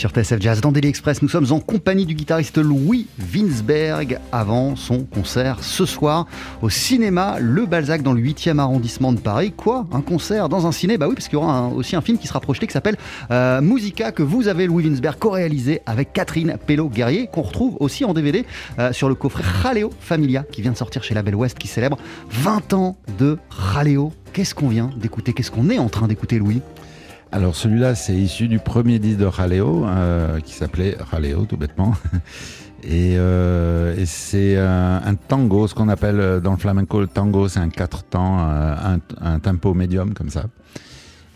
Sur 0.00 0.12
TSF 0.12 0.40
Jazz. 0.40 0.62
Dans 0.62 0.72
Daily 0.72 0.88
Express, 0.88 1.20
nous 1.20 1.28
sommes 1.28 1.52
en 1.52 1.60
compagnie 1.60 2.06
du 2.06 2.14
guitariste 2.14 2.56
Louis 2.56 3.06
Winsberg 3.34 4.18
avant 4.32 4.74
son 4.74 5.04
concert 5.04 5.62
ce 5.62 5.84
soir 5.84 6.26
au 6.62 6.70
cinéma 6.70 7.36
Le 7.38 7.66
Balzac 7.66 8.02
dans 8.02 8.14
le 8.14 8.22
8e 8.22 8.58
arrondissement 8.58 9.12
de 9.12 9.20
Paris. 9.20 9.52
Quoi? 9.54 9.86
Un 9.92 10.00
concert 10.00 10.48
dans 10.48 10.66
un 10.66 10.72
ciné? 10.72 10.96
Bah 10.96 11.06
oui, 11.06 11.14
parce 11.14 11.28
qu'il 11.28 11.34
y 11.34 11.42
aura 11.42 11.68
aussi 11.68 11.96
un 11.96 12.00
film 12.00 12.16
qui 12.16 12.26
sera 12.26 12.40
projeté 12.40 12.66
qui 12.66 12.72
s'appelle 12.72 12.96
euh, 13.30 13.60
Musica 13.60 14.10
que 14.10 14.22
vous 14.22 14.48
avez, 14.48 14.66
Louis 14.66 14.84
Winsberg, 14.84 15.18
co-réalisé 15.18 15.82
avec 15.84 16.14
Catherine 16.14 16.56
Pello-Guerrier, 16.66 17.28
qu'on 17.30 17.42
retrouve 17.42 17.76
aussi 17.78 18.06
en 18.06 18.14
DVD 18.14 18.46
euh, 18.78 18.94
sur 18.94 19.10
le 19.10 19.14
coffret 19.14 19.42
Raleo 19.44 19.90
Familia 20.00 20.46
qui 20.50 20.62
vient 20.62 20.72
de 20.72 20.78
sortir 20.78 21.04
chez 21.04 21.12
Label 21.12 21.34
West 21.34 21.58
qui 21.58 21.68
célèbre 21.68 21.98
20 22.30 22.72
ans 22.72 22.96
de 23.18 23.36
Raleo. 23.50 24.14
Qu'est-ce 24.32 24.54
qu'on 24.54 24.68
vient 24.68 24.88
d'écouter? 24.96 25.34
Qu'est-ce 25.34 25.50
qu'on 25.50 25.68
est 25.68 25.78
en 25.78 25.90
train 25.90 26.08
d'écouter, 26.08 26.38
Louis? 26.38 26.62
Alors 27.32 27.54
celui-là, 27.54 27.94
c'est 27.94 28.14
issu 28.14 28.48
du 28.48 28.58
premier 28.58 28.98
disque 28.98 29.18
de 29.18 29.24
Raleo, 29.24 29.86
euh, 29.86 30.40
qui 30.40 30.52
s'appelait 30.52 30.96
Raleo 30.98 31.44
tout 31.44 31.56
bêtement. 31.56 31.94
Et, 32.82 33.16
euh, 33.18 33.94
et 33.94 34.06
c'est 34.06 34.56
un, 34.56 35.02
un, 35.04 35.14
tango, 35.14 35.68
ce 35.68 35.74
qu'on 35.74 35.90
appelle 35.90 36.18
euh, 36.18 36.40
dans 36.40 36.52
le 36.52 36.56
flamenco 36.56 36.98
le 36.98 37.08
tango, 37.08 37.46
c'est 37.46 37.60
un 37.60 37.68
quatre 37.68 38.04
temps, 38.04 38.38
un, 38.38 38.98
un, 39.20 39.38
tempo 39.38 39.74
médium 39.74 40.14
comme 40.14 40.30
ça. 40.30 40.44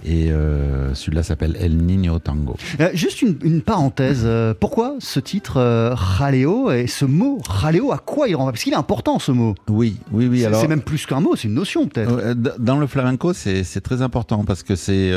Et 0.04 0.30
euh, 0.30 0.94
celui-là 0.94 1.22
s'appelle 1.22 1.56
El 1.58 1.78
Niño 1.78 2.18
Tango. 2.18 2.56
Euh, 2.80 2.90
juste 2.92 3.22
une, 3.22 3.36
une 3.42 3.62
parenthèse, 3.62 4.22
euh, 4.24 4.52
pourquoi 4.58 4.96
ce 4.98 5.18
titre 5.18 5.58
euh, 5.58 5.94
Jaleo 6.18 6.70
et 6.70 6.86
ce 6.86 7.06
mot 7.06 7.40
Jaleo, 7.62 7.90
à 7.90 7.98
quoi 7.98 8.28
il 8.28 8.36
renvoie 8.36 8.52
Parce 8.52 8.64
qu'il 8.64 8.74
est 8.74 8.76
important 8.76 9.18
ce 9.18 9.32
mot. 9.32 9.54
Oui, 9.68 9.96
oui, 10.12 10.26
oui. 10.26 10.44
C'est 10.52 10.68
même 10.68 10.82
plus 10.82 11.06
qu'un 11.06 11.20
mot, 11.20 11.36
c'est 11.36 11.48
une 11.48 11.54
notion 11.54 11.86
peut-être. 11.86 12.34
Dans 12.58 12.78
le 12.78 12.86
flamenco, 12.86 13.32
c'est 13.32 13.80
très 13.80 14.02
important 14.02 14.44
parce 14.44 14.62
que 14.62 14.76
c'est 14.76 15.12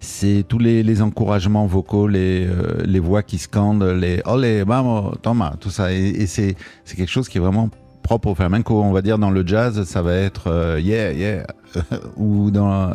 c'est 0.00 0.44
tous 0.46 0.58
les, 0.58 0.82
les, 0.82 1.00
encouragements 1.00 1.66
vocaux, 1.66 2.06
les, 2.06 2.46
les 2.84 2.98
voix 2.98 3.22
qui 3.22 3.38
scandent, 3.38 3.84
les 3.84 4.20
olé, 4.26 4.62
vamos, 4.62 5.14
toma, 5.22 5.54
tout 5.60 5.70
ça. 5.70 5.92
Et, 5.92 6.08
et 6.08 6.26
c'est 6.26 6.56
quelque 6.86 7.10
chose 7.10 7.28
qui 7.28 7.38
est 7.38 7.40
vraiment 7.40 7.70
propre 8.04 8.28
au 8.28 8.34
flamenco. 8.34 8.80
On 8.80 8.92
va 8.92 9.02
dire 9.02 9.18
dans 9.18 9.30
le 9.30 9.44
jazz, 9.44 9.82
ça 9.84 10.02
va 10.02 10.14
être 10.14 10.48
euh, 10.48 10.78
yeah, 10.78 11.10
yeah, 11.12 11.46
ou 12.16 12.52
dans 12.52 12.92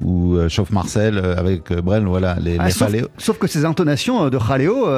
ou 0.00 0.34
euh, 0.34 0.48
Chauffe 0.48 0.70
Marcel 0.70 1.18
euh, 1.18 1.36
avec 1.36 1.72
Brel, 1.72 2.04
voilà 2.06 2.36
les, 2.40 2.56
ah, 2.58 2.64
les 2.64 2.70
sauf, 2.72 2.90
sauf, 3.18 3.38
que 3.38 3.46
ces 3.46 3.64
intonations 3.64 4.28
de 4.28 4.38
Jaleo, 4.38 4.88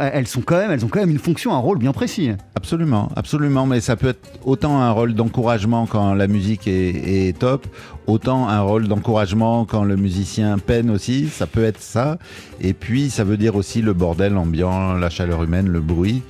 elles 0.00 0.28
sont 0.28 0.42
quand 0.42 0.58
même, 0.58 0.70
elles 0.70 0.84
ont 0.84 0.88
quand 0.88 1.00
même 1.00 1.10
une 1.10 1.18
fonction, 1.18 1.52
un 1.54 1.58
rôle 1.58 1.78
bien 1.78 1.92
précis. 1.92 2.30
Absolument, 2.54 3.08
absolument. 3.16 3.66
Mais 3.66 3.80
ça 3.80 3.96
peut 3.96 4.08
être 4.08 4.28
autant 4.44 4.80
un 4.80 4.90
rôle 4.90 5.14
d'encouragement 5.14 5.86
quand 5.86 6.14
la 6.14 6.26
musique 6.28 6.68
est, 6.68 7.28
est 7.28 7.38
top, 7.38 7.66
autant 8.06 8.48
un 8.48 8.60
rôle 8.60 8.86
d'encouragement 8.86 9.64
quand 9.64 9.84
le 9.84 9.96
musicien 9.96 10.58
peine 10.58 10.90
aussi. 10.90 11.28
Ça 11.28 11.46
peut 11.46 11.64
être 11.64 11.80
ça. 11.80 12.18
Et 12.60 12.74
puis 12.74 13.08
ça 13.08 13.24
veut 13.24 13.38
dire 13.38 13.56
aussi 13.56 13.80
le 13.80 13.94
bordel 13.94 14.36
ambiant, 14.36 14.92
la 14.92 15.08
chaleur 15.08 15.42
humaine, 15.42 15.68
le 15.68 15.80
bruit. 15.80 16.22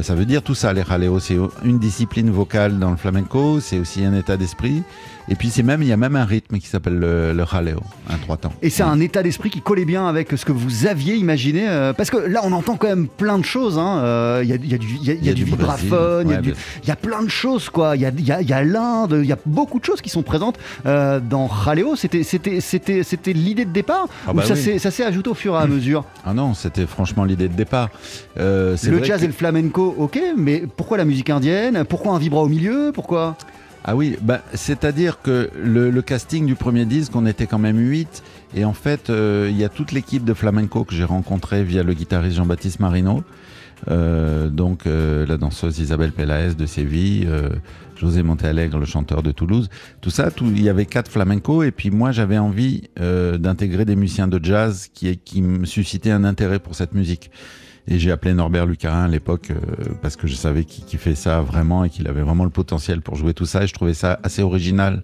Ça 0.00 0.14
veut 0.14 0.24
dire 0.24 0.42
tout 0.42 0.54
ça, 0.54 0.72
les 0.72 0.84
jaleo. 0.84 1.20
C'est 1.20 1.36
une 1.64 1.78
discipline 1.78 2.30
vocale 2.30 2.78
dans 2.78 2.90
le 2.90 2.96
flamenco, 2.96 3.60
c'est 3.60 3.78
aussi 3.78 4.04
un 4.04 4.14
état 4.14 4.38
d'esprit. 4.38 4.82
Et 5.28 5.34
puis 5.34 5.50
c'est 5.50 5.62
même, 5.62 5.82
il 5.82 5.88
y 5.88 5.92
a 5.92 5.96
même 5.96 6.16
un 6.16 6.24
rythme 6.24 6.58
qui 6.58 6.66
s'appelle 6.66 6.98
le, 6.98 7.32
le 7.32 7.44
jaleo, 7.44 7.80
un 8.10 8.16
trois 8.16 8.36
temps. 8.36 8.52
Et 8.60 8.70
c'est 8.70 8.82
un 8.82 8.98
état 9.00 9.22
d'esprit 9.22 9.50
qui 9.50 9.60
collait 9.60 9.84
bien 9.84 10.06
avec 10.06 10.30
ce 10.32 10.44
que 10.44 10.52
vous 10.52 10.86
aviez 10.86 11.14
imaginé, 11.14 11.68
euh, 11.68 11.92
parce 11.92 12.10
que 12.10 12.16
là 12.16 12.40
on 12.42 12.52
entend 12.52 12.76
quand 12.76 12.88
même 12.88 13.06
plein 13.06 13.38
de 13.38 13.44
choses. 13.44 13.78
Hein. 13.78 13.98
Euh, 13.98 14.40
il 14.42 14.50
y, 14.50 14.52
a, 14.52 14.56
y, 14.56 14.74
a, 14.74 14.78
du, 14.78 14.86
y, 14.96 15.10
a, 15.10 15.14
y 15.14 15.28
a 15.28 15.32
du, 15.32 15.44
du 15.44 15.50
vibraphone, 15.50 16.28
il 16.28 16.50
ouais, 16.50 16.54
y, 16.86 16.90
a 16.90 16.96
plein 16.96 17.22
de 17.22 17.28
choses 17.28 17.70
quoi. 17.70 17.94
Il 17.96 18.02
y 18.02 18.52
a, 18.52 18.64
l'Inde, 18.64 19.20
il 19.22 19.28
y 19.28 19.32
a 19.32 19.38
beaucoup 19.46 19.78
de 19.78 19.84
choses 19.84 20.00
qui 20.00 20.10
sont 20.10 20.22
présentes 20.22 20.58
euh, 20.86 21.20
dans 21.20 21.48
jaleo. 21.48 21.94
C'était, 21.96 22.24
c'était, 22.24 22.60
c'était, 22.60 23.02
c'était 23.02 23.32
l'idée 23.32 23.64
de 23.64 23.72
départ 23.72 24.06
ah 24.26 24.32
ou 24.32 24.34
bah 24.34 24.42
ça, 24.44 24.54
oui. 24.54 24.60
s'est, 24.60 24.78
ça 24.78 24.90
s'est 24.90 25.04
ajouté 25.04 25.30
au 25.30 25.34
fur 25.34 25.54
et 25.54 25.58
à 25.58 25.66
mesure 25.66 26.04
Ah 26.26 26.34
non, 26.34 26.54
c'était 26.54 26.86
franchement 26.86 27.24
l'idée 27.24 27.48
de 27.48 27.54
départ. 27.54 27.90
le 28.36 28.76
jazz 29.02 29.20
que... 29.20 29.24
et 29.24 29.28
le 29.28 29.32
flamenco, 29.32 29.94
ok, 29.98 30.20
mais 30.36 30.64
pourquoi 30.76 30.98
la 30.98 31.04
musique 31.04 31.30
indienne 31.30 31.84
Pourquoi 31.88 32.14
un 32.14 32.18
vibra 32.18 32.42
au 32.42 32.48
milieu 32.48 32.90
Pourquoi 32.92 33.36
ah 33.84 33.96
oui, 33.96 34.16
bah, 34.22 34.42
c'est-à-dire 34.54 35.20
que 35.22 35.50
le, 35.60 35.90
le, 35.90 36.02
casting 36.02 36.46
du 36.46 36.54
premier 36.54 36.84
disque, 36.84 37.16
on 37.16 37.26
était 37.26 37.46
quand 37.46 37.58
même 37.58 37.78
8. 37.78 38.22
Et 38.54 38.64
en 38.64 38.74
fait, 38.74 39.06
il 39.08 39.14
euh, 39.14 39.50
y 39.50 39.64
a 39.64 39.68
toute 39.68 39.92
l'équipe 39.92 40.24
de 40.24 40.34
flamenco 40.34 40.84
que 40.84 40.94
j'ai 40.94 41.04
rencontrée 41.04 41.64
via 41.64 41.82
le 41.82 41.94
guitariste 41.94 42.36
Jean-Baptiste 42.36 42.80
Marino. 42.80 43.24
Euh, 43.88 44.48
donc 44.48 44.86
euh, 44.86 45.26
la 45.26 45.36
danseuse 45.36 45.80
Isabelle 45.80 46.12
Pelaez 46.12 46.54
de 46.54 46.66
Séville, 46.66 47.26
euh, 47.28 47.48
José 47.96 48.22
Montealegre, 48.22 48.78
le 48.78 48.86
chanteur 48.86 49.22
de 49.22 49.32
Toulouse. 49.32 49.68
Tout 50.00 50.10
ça, 50.10 50.30
tout, 50.30 50.46
il 50.46 50.62
y 50.62 50.68
avait 50.68 50.86
quatre 50.86 51.10
flamenco. 51.10 51.62
Et 51.62 51.72
puis 51.72 51.90
moi, 51.90 52.12
j'avais 52.12 52.38
envie 52.38 52.88
euh, 53.00 53.38
d'intégrer 53.38 53.84
des 53.84 53.96
musiciens 53.96 54.28
de 54.28 54.42
jazz 54.42 54.88
qui, 54.92 55.16
qui 55.18 55.42
me 55.42 55.66
suscitaient 55.66 56.10
un 56.10 56.24
intérêt 56.24 56.58
pour 56.58 56.74
cette 56.74 56.94
musique. 56.94 57.30
Et 57.88 57.98
j'ai 57.98 58.10
appelé 58.12 58.32
Norbert 58.32 58.66
Lucarin 58.66 59.04
à 59.04 59.08
l'époque 59.08 59.50
euh, 59.50 59.56
parce 60.02 60.16
que 60.16 60.26
je 60.26 60.34
savais 60.34 60.64
qu'il 60.64 60.84
qu 60.84 60.98
fait 60.98 61.14
ça 61.14 61.40
vraiment 61.40 61.84
et 61.84 61.90
qu'il 61.90 62.06
avait 62.06 62.22
vraiment 62.22 62.44
le 62.44 62.50
potentiel 62.50 63.00
pour 63.00 63.16
jouer 63.16 63.34
tout 63.34 63.46
ça. 63.46 63.64
Et 63.64 63.66
je 63.66 63.74
trouvais 63.74 63.94
ça 63.94 64.20
assez 64.22 64.42
original 64.42 65.02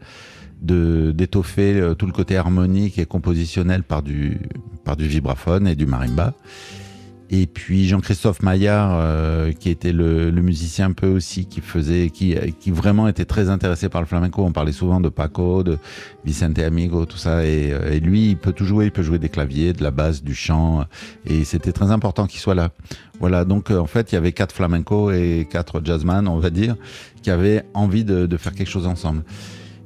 de 0.62 1.12
d'étoffer 1.12 1.80
euh, 1.80 1.94
tout 1.94 2.06
le 2.06 2.12
côté 2.12 2.36
harmonique 2.36 2.98
et 2.98 3.06
compositionnel 3.06 3.82
par 3.82 4.02
du 4.02 4.38
par 4.84 4.96
du 4.96 5.06
vibraphone 5.06 5.66
et 5.66 5.74
du 5.74 5.86
marimba. 5.86 6.34
Et 7.30 7.46
puis 7.46 7.86
Jean-Christophe 7.86 8.42
Maillard, 8.42 8.90
euh, 8.94 9.52
qui 9.52 9.68
était 9.68 9.92
le, 9.92 10.30
le, 10.30 10.42
musicien 10.42 10.86
un 10.86 10.92
peu 10.92 11.08
aussi, 11.08 11.46
qui 11.46 11.60
faisait, 11.60 12.08
qui, 12.08 12.34
qui 12.58 12.70
vraiment 12.70 13.06
était 13.06 13.26
très 13.26 13.50
intéressé 13.50 13.90
par 13.90 14.00
le 14.00 14.06
flamenco. 14.06 14.42
On 14.44 14.52
parlait 14.52 14.72
souvent 14.72 15.00
de 15.00 15.10
Paco, 15.10 15.62
de 15.62 15.78
Vicente 16.24 16.58
Amigo, 16.58 17.04
tout 17.04 17.18
ça. 17.18 17.44
Et, 17.44 17.74
et, 17.90 18.00
lui, 18.00 18.30
il 18.30 18.36
peut 18.36 18.52
tout 18.52 18.64
jouer. 18.64 18.86
Il 18.86 18.92
peut 18.92 19.02
jouer 19.02 19.18
des 19.18 19.28
claviers, 19.28 19.74
de 19.74 19.82
la 19.82 19.90
basse, 19.90 20.22
du 20.22 20.34
chant. 20.34 20.84
Et 21.26 21.44
c'était 21.44 21.72
très 21.72 21.90
important 21.90 22.26
qu'il 22.26 22.40
soit 22.40 22.54
là. 22.54 22.70
Voilà. 23.20 23.44
Donc 23.44 23.70
en 23.70 23.86
fait, 23.86 24.10
il 24.12 24.14
y 24.14 24.18
avait 24.18 24.32
quatre 24.32 24.54
flamenco 24.54 25.10
et 25.10 25.46
quatre 25.50 25.82
jazzman, 25.84 26.28
on 26.28 26.38
va 26.38 26.50
dire, 26.50 26.76
qui 27.22 27.30
avaient 27.30 27.64
envie 27.74 28.04
de, 28.04 28.24
de 28.24 28.36
faire 28.38 28.54
quelque 28.54 28.70
chose 28.70 28.86
ensemble. 28.86 29.22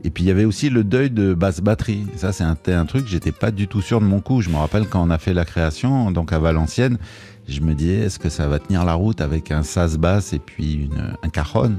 Et 0.04 0.10
puis 0.10 0.24
il 0.24 0.26
y 0.26 0.30
avait 0.30 0.44
aussi 0.44 0.68
le 0.68 0.84
deuil 0.84 1.10
de 1.10 1.34
basse 1.34 1.60
batterie. 1.60 2.06
Ça, 2.16 2.32
c'est 2.32 2.44
un, 2.44 2.56
un, 2.66 2.86
truc, 2.86 3.06
j'étais 3.06 3.32
pas 3.32 3.50
du 3.50 3.68
tout 3.68 3.80
sûr 3.80 4.00
de 4.00 4.06
mon 4.06 4.20
coup. 4.20 4.40
Je 4.40 4.50
me 4.50 4.56
rappelle 4.56 4.86
quand 4.86 5.02
on 5.02 5.10
a 5.10 5.18
fait 5.18 5.34
la 5.34 5.44
création, 5.44 6.10
donc 6.10 6.32
à 6.32 6.38
Valenciennes, 6.38 6.98
je 7.48 7.60
me 7.60 7.74
disais, 7.74 8.00
est-ce 8.00 8.18
que 8.18 8.28
ça 8.28 8.48
va 8.48 8.58
tenir 8.58 8.84
la 8.84 8.94
route 8.94 9.20
avec 9.20 9.50
un 9.50 9.62
sas 9.62 9.96
basse 9.98 10.32
et 10.32 10.38
puis 10.38 10.74
une, 10.74 11.14
un 11.22 11.28
cajon? 11.28 11.78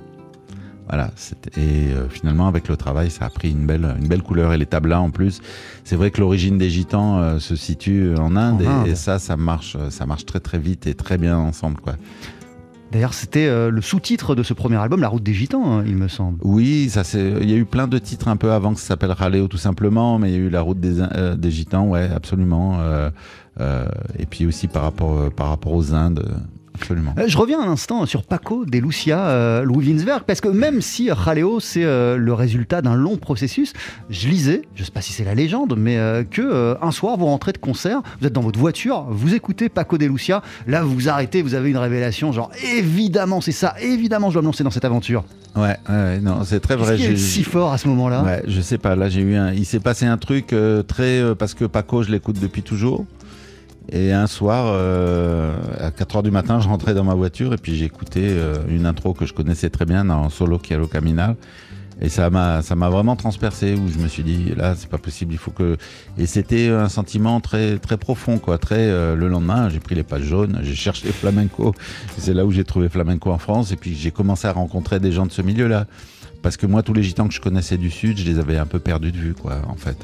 Voilà, 0.90 1.12
et 1.56 1.94
euh, 1.94 2.10
finalement 2.10 2.48
avec 2.50 2.68
le 2.68 2.76
travail, 2.76 3.10
ça 3.10 3.26
a 3.26 3.30
pris 3.30 3.52
une 3.52 3.66
belle, 3.66 3.96
une 3.98 4.08
belle 4.10 4.22
couleur 4.22 4.52
et 4.52 4.58
les 4.58 4.66
tablas 4.66 5.00
en 5.00 5.12
plus. 5.12 5.40
C'est 5.86 5.96
vrai 5.96 6.12
que 6.12 6.20
l'origine 6.20 6.58
des 6.58 6.70
gitans 6.70 7.20
euh, 7.20 7.40
se 7.40 7.56
situe 7.56 8.14
en 8.18 8.36
Inde, 8.36 8.62
en 8.62 8.70
Inde. 8.70 8.88
Et, 8.88 8.92
et, 8.92 8.96
ça, 8.96 9.18
ça 9.18 9.38
marche, 9.38 9.78
ça 9.90 10.06
marche 10.06 10.26
très 10.26 10.42
très 10.42 10.60
vite 10.60 10.86
et 10.86 10.94
très 10.94 11.18
bien 11.18 11.38
ensemble, 11.38 11.80
quoi. 11.80 11.96
D'ailleurs, 12.94 13.16
c'était 13.16 13.48
euh, 13.48 13.72
le 13.72 13.82
sous-titre 13.82 14.36
de 14.36 14.44
ce 14.44 14.54
premier 14.54 14.76
album, 14.76 15.02
La 15.02 15.08
Route 15.08 15.24
des 15.24 15.34
Gitans, 15.34 15.66
hein, 15.66 15.84
il 15.88 15.96
me 15.96 16.08
semble. 16.08 16.38
Oui, 16.44 16.90
ça 16.92 17.04
c'est. 17.04 17.34
Il 17.42 17.50
y 17.50 17.54
a 17.54 17.58
eu 17.58 17.66
plein 17.66 17.88
de 17.88 17.98
titres 17.98 18.28
un 18.28 18.38
peu 18.38 18.52
avant 18.52 18.76
que 18.76 18.80
ça 18.80 18.90
s'appelle 18.90 19.12
Raleo 19.12 19.48
tout 19.48 19.58
simplement, 19.58 20.20
mais 20.20 20.30
il 20.30 20.34
y 20.34 20.38
a 20.38 20.42
eu 20.42 20.50
La 20.52 20.62
Route 20.62 20.80
des, 20.80 21.02
euh, 21.02 21.36
des 21.36 21.50
Gitans, 21.50 21.88
ouais, 21.88 22.08
absolument. 22.16 22.78
Euh, 22.80 23.10
et 24.20 24.28
puis 24.28 24.46
aussi 24.46 24.68
par 24.68 24.84
rapport, 24.84 25.32
par 25.32 25.50
rapport 25.50 25.74
aux 25.74 25.94
Indes. 25.94 26.24
Absolument. 26.76 27.14
Je 27.26 27.38
reviens 27.38 27.62
un 27.62 27.72
instant 27.72 28.06
sur 28.06 28.24
Paco 28.24 28.66
de 28.66 28.78
Lucia, 28.80 29.28
euh, 29.28 29.64
Louis 29.64 29.88
Winsberg, 29.88 30.24
parce 30.26 30.42
que 30.42 30.48
même 30.48 30.82
si 30.82 31.10
Jaleo 31.26 31.60
c'est 31.60 31.84
euh, 31.84 32.18
le 32.18 32.34
résultat 32.34 32.82
d'un 32.82 32.96
long 32.96 33.18
processus, 33.18 33.74
je 34.10 34.28
lisais, 34.28 34.64
je 34.76 34.84
sais 34.84 34.92
pas 34.92 35.02
si 35.02 35.14
c'est 35.14 35.24
la 35.24 35.36
légende, 35.36 35.76
mais 35.78 35.98
euh, 35.98 36.24
que 36.24 36.76
un 36.82 36.92
soir 36.92 37.18
vous 37.18 37.26
rentrez 37.26 37.52
de 37.52 37.58
concert, 37.58 38.02
vous 38.20 38.28
êtes 38.28 38.34
dans 38.34 38.42
votre 38.42 38.60
voiture, 38.60 39.06
vous 39.10 39.36
écoutez 39.36 39.70
Paco 39.70 39.98
de 39.98 40.06
Lucia, 40.06 40.42
là 40.68 40.84
vous 40.84 40.94
vous 40.94 41.10
arrêtez, 41.10 41.42
vous 41.42 41.54
avez 41.54 41.70
une 41.70 41.78
révélation, 41.78 42.32
genre 42.32 42.52
évidemment 42.76 43.40
c'est 43.40 43.52
ça, 43.52 43.76
évidemment 43.82 44.30
je 44.30 44.34
dois 44.34 44.42
me 44.42 44.48
lancer 44.48 44.64
dans 44.64 44.72
cette 44.72 44.86
aventure. 44.86 45.24
Ouais, 45.56 45.78
ouais 45.88 46.20
non, 46.20 46.44
c'est 46.44 46.60
très 46.60 46.76
vrai. 46.76 46.98
J'ai 46.98 47.16
si 47.16 47.44
fort 47.44 47.72
à 47.72 47.78
ce 47.78 47.88
moment-là? 47.88 48.24
Ouais, 48.24 48.44
je 48.48 48.60
sais 48.60 48.80
pas. 48.80 48.96
Là, 48.96 49.08
j'ai 49.08 49.22
eu 49.22 49.36
un. 49.36 49.54
Il 49.54 49.68
s'est 49.68 49.80
passé 49.80 50.08
un 50.08 50.18
truc 50.18 50.56
très 50.88 51.22
parce 51.38 51.54
que 51.54 51.66
Paco, 51.66 52.02
je 52.02 52.10
l'écoute 52.10 52.40
depuis 52.40 52.64
toujours. 52.64 53.06
Et 53.92 54.14
un 54.14 54.28
soir, 54.28 54.66
euh, 54.68 55.56
à 55.80 55.92
4 55.92 56.18
heures 56.18 56.24
du 56.24 56.32
matin, 56.32 56.60
je 56.60 56.68
rentrais 56.68 56.94
dans 56.94 57.04
ma 57.04 57.16
voiture 57.16 57.54
et 57.54 57.58
puis 57.58 57.76
j'écoutais 57.76 58.22
euh, 58.24 58.56
une 58.70 58.86
intro 58.86 59.14
que 59.14 59.26
je 59.26 59.34
connaissais 59.34 59.70
très 59.70 59.86
bien 59.86 60.06
dans 60.06 60.30
Solo 60.30 60.58
Quiero 60.58 60.88
Caminal. 60.88 61.36
Et 62.02 62.10
ça 62.10 62.30
m'a, 62.30 62.62
ça 62.62 62.76
m'a 62.76 62.90
vraiment 62.90 63.16
transpercé 63.16 63.76
où 63.76 63.88
je 63.88 64.00
me 64.00 64.08
suis 64.08 64.24
dit, 64.24 64.54
là, 64.56 64.74
c'est 64.76 64.90
pas 64.90 64.98
possible, 64.98 65.34
il 65.34 65.38
faut 65.38 65.52
que. 65.52 65.78
Et 66.18 66.26
c'était 66.26 66.70
un 66.70 66.90
sentiment 66.90 67.40
très, 67.40 67.78
très 67.78 67.98
profond, 67.98 68.40
quoi. 68.40 68.58
Très, 68.58 68.90
euh, 68.90 69.16
le 69.16 69.28
lendemain, 69.28 69.70
j'ai 69.70 69.80
pris 69.80 69.94
les 69.94 70.04
pages 70.04 70.24
jaunes, 70.24 70.60
j'ai 70.64 70.76
cherché 70.76 71.08
flamenco. 71.12 71.76
C'est 72.18 72.34
là 72.34 72.46
où 72.46 72.52
j'ai 72.52 72.64
trouvé 72.64 72.90
flamenco 72.90 73.32
en 73.32 73.38
France. 73.38 73.72
Et 73.72 73.76
puis 73.76 73.96
j'ai 73.96 74.12
commencé 74.12 74.48
à 74.48 74.54
rencontrer 74.54 75.00
des 75.00 75.12
gens 75.12 75.26
de 75.26 75.32
ce 75.32 75.42
milieu-là 75.42 75.86
parce 76.44 76.58
que 76.58 76.68
moi 76.68 76.84
tous 76.84 76.94
les 76.94 77.02
gitans 77.02 77.28
que 77.28 77.34
je 77.34 77.42
connaissais 77.42 77.78
du 77.78 77.90
sud 77.90 78.20
je 78.20 78.26
les 78.26 78.38
avais 78.38 78.58
un 78.58 78.68
peu 78.68 78.78
perdus 78.80 79.12
de 79.12 79.18
vue 79.18 79.34
quoi 79.34 79.62
en 79.68 79.76
fait. 79.76 79.98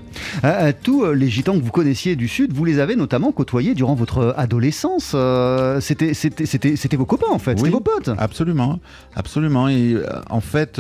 Euh, 0.43 0.71
tous 0.82 1.06
les 1.13 1.30
gitans 1.30 1.54
que 1.60 1.63
vous 1.63 1.71
connaissiez 1.71 2.15
du 2.15 2.28
sud 2.28 2.52
vous 2.54 2.65
les 2.65 2.80
avez 2.80 2.95
notamment 2.95 3.32
côtoyés 3.32 3.75
durant 3.75 3.93
votre 3.93 4.34
adolescence. 4.38 5.12
Euh, 5.13 5.80
c'était 5.82 6.15
c'était 6.15 6.47
c'était 6.47 6.75
c'était 6.75 6.97
vos 6.97 7.06
copains 7.06 7.32
en 7.32 7.38
fait. 7.39 7.52
Oui, 7.52 7.58
c'était 7.60 7.69
vos 7.71 7.80
potes. 7.82 8.10
absolument. 8.17 8.80
Absolument. 9.15 9.67
Et 9.69 9.93
euh, 9.93 10.04
en 10.32 10.41
fait 10.41 10.80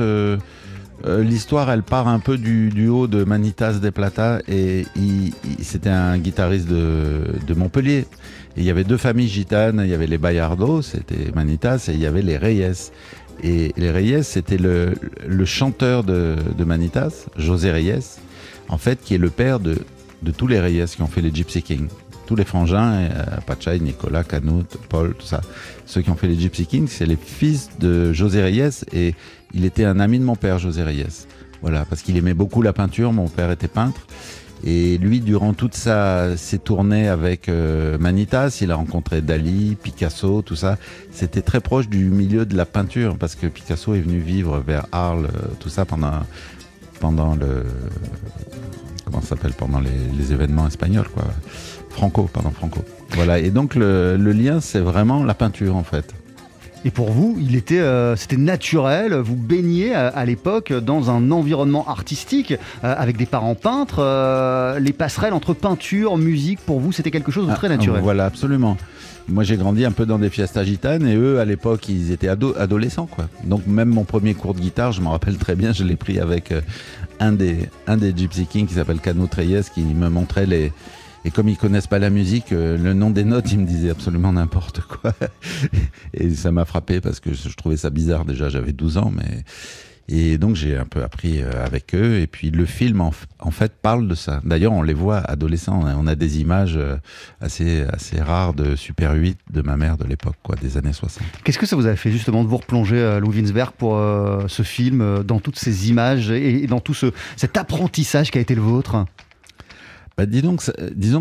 Euh, 1.05 1.23
L'histoire, 1.23 1.71
elle 1.71 1.83
part 1.83 2.09
un 2.09 2.19
peu 2.19 2.37
du 2.37 2.67
duo 2.71 3.07
de 3.07 3.23
Manitas 3.23 3.75
de 3.79 3.89
Plata 3.89 4.39
et 4.49 4.85
il- 4.97 5.27
il- 5.57 5.63
c'était 5.63 5.87
un 5.89 6.17
guitariste 6.17 6.67
de, 6.67 7.21
de 7.47 7.53
Montpellier. 7.53 7.99
Et 8.57 8.61
il 8.61 8.63
y 8.65 8.69
avait 8.69 8.83
deux 8.83 8.97
familles 8.97 9.29
gitanes, 9.29 9.79
il 9.85 9.89
y 9.89 9.93
avait 9.93 10.07
les 10.07 10.17
Bayardo, 10.17 10.81
c'était 10.81 11.31
Manitas, 11.33 11.85
et 11.87 11.93
il 11.93 12.01
y 12.01 12.05
avait 12.05 12.21
les 12.21 12.35
Reyes. 12.35 12.91
Et 13.43 13.73
les 13.77 13.91
Reyes, 13.91 14.23
c'était 14.23 14.57
le, 14.57 14.93
le 15.25 15.45
chanteur 15.45 16.03
de, 16.03 16.35
de 16.57 16.63
Manitas, 16.63 17.25
José 17.37 17.71
Reyes, 17.71 18.19
en 18.67 18.77
fait, 18.77 18.99
qui 19.01 19.15
est 19.15 19.19
le 19.19 19.29
père 19.29 19.59
de, 19.59 19.77
de 20.21 20.31
tous 20.31 20.47
les 20.47 20.59
Reyes 20.59 20.85
qui 20.95 21.01
ont 21.01 21.07
fait 21.07 21.21
les 21.21 21.33
Gypsy 21.33 21.61
Kings. 21.61 21.87
Tous 22.27 22.35
les 22.35 22.45
frangins, 22.45 22.93
euh, 22.93 23.25
Pachai, 23.47 23.79
Nicolas, 23.79 24.23
Canut, 24.23 24.67
Paul, 24.89 25.15
tout 25.15 25.25
ça. 25.25 25.41
Ceux 25.85 26.01
qui 26.01 26.11
ont 26.11 26.15
fait 26.15 26.27
les 26.27 26.39
Gypsy 26.39 26.67
Kings, 26.67 26.87
c'est 26.87 27.07
les 27.07 27.15
fils 27.15 27.71
de 27.79 28.13
José 28.13 28.43
Reyes 28.43 28.83
et 28.93 29.15
il 29.53 29.65
était 29.65 29.85
un 29.85 29.99
ami 29.99 30.19
de 30.19 30.23
mon 30.23 30.35
père, 30.35 30.59
José 30.59 30.83
Reyes. 30.83 31.25
Voilà, 31.61 31.85
parce 31.85 32.03
qu'il 32.03 32.15
aimait 32.17 32.35
beaucoup 32.35 32.61
la 32.61 32.71
peinture, 32.71 33.11
mon 33.13 33.27
père 33.27 33.51
était 33.51 33.67
peintre. 33.67 34.05
Et 34.63 34.97
lui, 34.97 35.21
durant 35.21 35.53
toutes 35.53 35.75
sa, 35.75 36.35
ses 36.35 36.59
tournées 36.59 37.07
avec 37.07 37.47
euh, 37.47 37.97
Manitas, 37.97 38.59
il 38.61 38.71
a 38.71 38.75
rencontré 38.75 39.21
Dali, 39.21 39.77
Picasso, 39.81 40.41
tout 40.41 40.55
ça. 40.55 40.77
C'était 41.11 41.41
très 41.41 41.61
proche 41.61 41.87
du 41.87 42.09
milieu 42.09 42.45
de 42.45 42.57
la 42.57 42.65
peinture, 42.65 43.17
parce 43.17 43.35
que 43.35 43.47
Picasso 43.47 43.93
est 43.93 44.01
venu 44.01 44.19
vivre 44.19 44.59
vers 44.59 44.85
Arles, 44.91 45.27
euh, 45.27 45.47
tout 45.59 45.69
ça, 45.69 45.85
pendant, 45.85 46.23
pendant 46.99 47.35
le. 47.35 47.63
Comment 49.05 49.21
s'appelle 49.21 49.53
Pendant 49.53 49.79
les, 49.79 50.33
événements 50.33 50.67
espagnols, 50.67 51.07
quoi. 51.07 51.23
Franco, 51.89 52.29
pardon, 52.31 52.51
Franco. 52.51 52.83
Voilà, 53.11 53.39
et 53.39 53.49
donc 53.49 53.75
le 53.75 54.15
lien, 54.17 54.59
c'est 54.59 54.79
vraiment 54.79 55.23
la 55.23 55.33
peinture, 55.33 55.75
en 55.75 55.83
fait. 55.83 56.13
Et 56.85 56.91
pour 56.91 57.11
vous, 57.11 57.37
il 57.41 57.55
était, 57.57 57.79
euh, 57.79 58.15
c'était 58.15 58.37
naturel. 58.37 59.13
Vous 59.13 59.35
baigniez 59.35 59.93
à, 59.93 60.07
à 60.07 60.23
l'époque 60.25 60.71
dans 60.71 61.09
un 61.11 61.29
environnement 61.31 61.85
artistique 61.87 62.53
euh, 62.53 62.95
avec 62.97 63.17
des 63.17 63.25
parents 63.25 63.55
peintres. 63.55 63.97
euh, 63.99 64.79
les 64.79 64.93
passerelles 64.93 65.33
entre 65.33 65.53
peinture, 65.53 66.17
musique, 66.17 66.59
pour 66.61 66.79
vous, 66.79 66.91
c'était 66.93 67.11
quelque 67.11 67.31
chose 67.31 67.47
de 67.47 67.53
très 67.53 67.67
Ah, 67.67 67.71
naturel. 67.77 68.01
Voilà, 68.01 68.25
absolument. 68.25 68.77
Moi, 69.27 69.43
j'ai 69.43 69.57
grandi 69.57 69.83
un 69.85 69.91
peu 69.91 70.05
dans 70.05 70.17
des 70.17 70.29
fiestas 70.29 70.63
gitanes 70.63 71.05
et 71.05 71.15
eux, 71.15 71.39
à 71.39 71.45
l'époque, 71.45 71.87
ils 71.89 72.11
étaient 72.11 72.29
ado- 72.29 72.55
adolescents, 72.57 73.05
quoi. 73.07 73.27
Donc, 73.43 73.67
même 73.67 73.89
mon 73.89 74.03
premier 74.05 74.33
cours 74.33 74.53
de 74.55 74.59
guitare, 74.61 74.91
je 74.91 75.01
m'en 75.01 75.11
rappelle 75.11 75.37
très 75.37 75.55
bien, 75.55 75.71
je 75.73 75.83
l'ai 75.83 75.97
pris 75.97 76.19
avec 76.19 76.51
un, 77.19 77.33
des, 77.33 77.69
un 77.87 77.97
des 77.97 78.13
Gypsy 78.15 78.47
Kings 78.47 78.65
qui 78.67 78.73
s'appelle 78.75 78.99
Cano 78.99 79.27
Treyes 79.27 79.63
qui 79.73 79.81
me 79.81 80.09
montrait 80.09 80.45
les. 80.45 80.71
Et 81.25 81.31
comme 81.31 81.49
ils 81.49 81.57
connaissent 81.57 81.87
pas 81.87 81.99
la 81.99 82.09
musique, 82.09 82.51
euh, 82.51 82.77
le 82.77 82.93
nom 82.93 83.09
des 83.09 83.23
notes, 83.23 83.51
ils 83.51 83.59
me 83.59 83.65
disaient 83.65 83.89
absolument 83.89 84.33
n'importe 84.33 84.81
quoi. 84.81 85.13
Et 86.13 86.29
ça 86.31 86.51
m'a 86.51 86.65
frappé 86.65 87.01
parce 87.01 87.19
que 87.19 87.33
je 87.33 87.55
trouvais 87.55 87.77
ça 87.77 87.89
bizarre. 87.89 88.25
Déjà, 88.25 88.49
j'avais 88.49 88.73
12 88.73 88.97
ans, 88.97 89.11
mais. 89.15 89.43
Et 90.11 90.39
donc 90.39 90.55
j'ai 90.55 90.75
un 90.75 90.85
peu 90.85 91.03
appris 91.03 91.41
euh, 91.41 91.63
avec 91.63 91.93
eux. 91.93 92.19
Et 92.19 92.27
puis 92.27 92.49
le 92.49 92.65
film, 92.65 93.01
en, 93.01 93.11
fait, 93.51 93.73
parle 93.81 94.07
de 94.07 94.15
ça. 94.15 94.41
D'ailleurs, 94.43 94.73
on 94.73 94.81
les 94.81 94.93
voit 94.93 95.19
adolescents. 95.19 95.79
On 95.83 95.85
a, 95.85 95.95
on 95.95 96.07
a 96.07 96.15
des 96.15 96.41
images 96.41 96.77
euh, 96.77 96.97
assez, 97.41 97.83
assez 97.93 98.19
rares 98.19 98.55
de 98.55 98.75
Super 98.75 99.13
8 99.13 99.37
de 99.51 99.61
ma 99.61 99.77
mère 99.77 99.97
de 99.97 100.05
l'époque, 100.05 100.35
quoi, 100.41 100.55
des 100.55 100.77
années 100.77 100.93
60. 100.93 101.23
Qu'est-ce 101.43 101.59
que 101.59 101.67
ça 101.67 101.75
vous 101.75 101.85
a 101.85 101.95
fait 101.95 102.11
justement 102.11 102.43
de 102.43 102.49
vous 102.49 102.57
replonger, 102.57 102.97
euh, 102.97 103.19
Lou 103.19 103.31
Winsberg, 103.31 103.71
pour 103.73 103.99
ce 104.47 104.63
film, 104.63 105.23
dans 105.23 105.39
toutes 105.39 105.59
ces 105.59 105.89
images 105.89 106.31
et, 106.31 106.63
et 106.63 106.67
dans 106.67 106.79
tout 106.79 106.95
ce, 106.95 107.11
cet 107.35 107.55
apprentissage 107.55 108.31
qui 108.31 108.39
a 108.39 108.41
été 108.41 108.55
le 108.55 108.61
vôtre? 108.61 109.05
Bah, 110.19 110.25
disons 110.25 110.57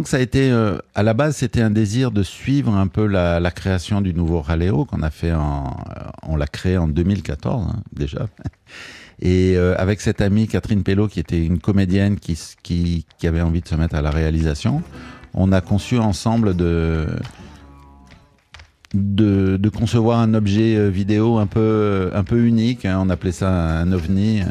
que 0.03 0.09
ça 0.09 0.17
a 0.17 0.21
été, 0.21 0.51
euh, 0.51 0.77
à 0.97 1.05
la 1.05 1.15
base, 1.15 1.37
c'était 1.37 1.61
un 1.61 1.71
désir 1.71 2.11
de 2.11 2.25
suivre 2.25 2.75
un 2.75 2.89
peu 2.89 3.07
la, 3.07 3.51
création 3.53 4.01
du 4.01 4.13
nouveau 4.13 4.41
Raleo 4.41 4.87
qu'on 4.87 5.03
a 5.03 5.11
fait 5.11 5.33
en, 5.33 5.67
euh, 5.69 6.01
on 6.25 6.35
l'a 6.35 6.49
créé 6.49 6.77
en 6.79 6.89
2014 6.89 7.69
hein, 7.69 7.83
déjà. 7.93 8.27
Et 9.23 9.57
euh, 9.57 9.77
avec 9.79 10.01
cette 10.01 10.21
amie 10.21 10.49
Catherine 10.49 10.83
Pello, 10.83 11.07
qui 11.07 11.21
était 11.21 11.41
une 11.41 11.61
comédienne 11.61 12.19
qui, 12.19 12.37
qui, 12.65 13.05
avait 13.23 13.41
envie 13.41 13.61
de 13.61 13.69
se 13.69 13.77
mettre 13.77 13.95
à 13.95 14.03
la 14.03 14.11
réalisation, 14.11 14.83
on 15.33 15.53
a 15.53 15.61
conçu 15.61 15.99
ensemble 15.99 16.57
de, 16.57 17.07
de, 18.95 19.69
concevoir 19.69 20.19
un 20.19 20.35
objet 20.35 20.75
euh, 20.75 20.89
vidéo 20.89 21.39
un 21.39 21.47
peu, 21.47 22.11
un 22.15 22.25
peu 22.25 22.45
unique. 22.45 22.85
hein. 22.85 22.99
on 23.01 23.11
appelait 23.11 23.31
ça 23.31 23.49
un 23.49 23.93
ovni, 23.93 24.43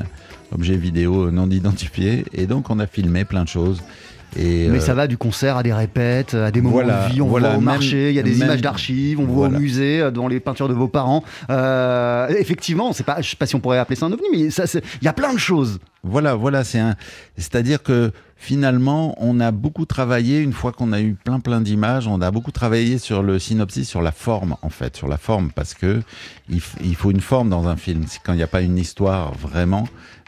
objet 0.53 0.77
vidéo 0.77 1.31
non 1.31 1.49
identifié. 1.49 2.23
Et 2.31 2.47
donc 2.47 2.69
on 2.69 2.79
a 2.79 2.87
filmé 2.87 3.25
plein 3.25 3.43
de 3.43 3.49
choses. 3.49 3.81
Et, 4.37 4.67
Mais 4.69 4.77
euh, 4.77 4.81
ça 4.81 4.93
va 4.93 5.07
du 5.07 5.17
concert 5.17 5.57
à 5.57 5.63
des 5.63 5.73
répètes, 5.73 6.33
à 6.35 6.51
des 6.51 6.61
moments 6.61 6.73
voilà, 6.75 7.07
de 7.07 7.13
vie, 7.13 7.21
on 7.21 7.27
voilà, 7.27 7.49
voit 7.49 7.57
au 7.57 7.59
même- 7.61 7.65
marché, 7.65 8.09
il 8.09 8.15
y 8.15 8.19
a 8.19 8.23
des 8.23 8.31
même- 8.31 8.43
images 8.49 8.61
d'archives, 8.61 9.19
on 9.19 9.25
voit 9.25 9.47
au 9.47 9.51
musée, 9.51 10.01
euh, 10.01 10.11
devant 10.11 10.27
les 10.27 10.39
peintures 10.39 10.67
de 10.69 10.73
vos 10.73 10.87
parents. 10.87 11.23
Euh, 11.49 12.27
effectivement, 12.29 12.93
c'est 12.93 13.05
pas, 13.05 13.21
je 13.21 13.29
sais 13.29 13.35
pas 13.35 13.45
si 13.45 13.55
on 13.55 13.59
pourrait 13.59 13.79
appeler 13.79 13.95
ça 13.95 14.05
un 14.05 14.11
ovni, 14.11 14.27
mais 14.31 14.37
il 14.39 15.03
y 15.03 15.07
a 15.07 15.13
plein 15.13 15.33
de 15.33 15.39
choses. 15.39 15.79
Voilà, 16.03 16.35
voilà, 16.35 16.63
c'est 16.63 16.79
un. 16.79 16.95
C'est-à-dire 17.37 17.81
que 17.83 18.11
finalement, 18.37 19.15
on 19.17 19.39
a 19.39 19.51
beaucoup 19.51 19.85
travaillé 19.85 20.39
une 20.39 20.53
fois 20.53 20.71
qu'on 20.71 20.93
a 20.93 21.01
eu 21.01 21.15
plein 21.15 21.39
plein 21.39 21.59
d'images. 21.59 22.07
On 22.07 22.21
a 22.21 22.29
beaucoup 22.31 22.51
travaillé 22.51 22.97
sur 22.99 23.23
le 23.23 23.39
synopsis, 23.39 23.89
sur 23.89 24.01
la 24.01 24.11
forme 24.11 24.55
en 24.61 24.69
fait, 24.69 24.95
sur 24.95 25.07
la 25.07 25.17
forme, 25.17 25.51
parce 25.51 25.73
que 25.73 26.01
il, 26.49 26.61
faut 26.61 27.11
une 27.11 27.19
forme 27.19 27.49
dans 27.49 27.67
un 27.67 27.75
film. 27.75 28.05
Quand 28.23 28.33
il 28.33 28.37
n'y 28.37 28.43
a 28.43 28.47
pas 28.47 28.61
une 28.61 28.77
histoire 28.77 29.33
vraiment 29.33 29.87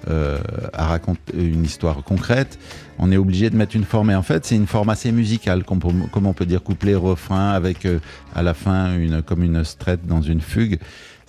euh, 0.09 0.39
à 0.73 0.87
raconter, 0.87 1.33
une 1.37 1.63
histoire 1.63 2.03
concrète, 2.03 2.57
on 2.97 3.11
est 3.11 3.17
obligé 3.17 3.49
de 3.49 3.55
mettre 3.55 3.75
une 3.75 3.85
forme. 3.85 4.09
Et 4.11 4.15
en 4.15 4.23
fait, 4.23 4.45
c'est 4.45 4.55
une 4.55 4.67
forme 4.67 4.89
assez 4.89 5.11
musicale, 5.11 5.63
comme, 5.63 5.79
on- 5.83 6.07
comme 6.07 6.25
on 6.25 6.33
peut 6.33 6.45
dire 6.47 6.63
couplet, 6.63 6.95
refrain, 6.95 7.51
avec 7.51 7.85
euh, 7.85 7.99
à 8.35 8.41
la 8.41 8.53
fin 8.55 8.97
une 8.97 9.21
comme 9.21 9.43
une 9.43 9.63
strette 9.63 10.05
dans 10.07 10.21
une 10.21 10.41
fugue. 10.41 10.79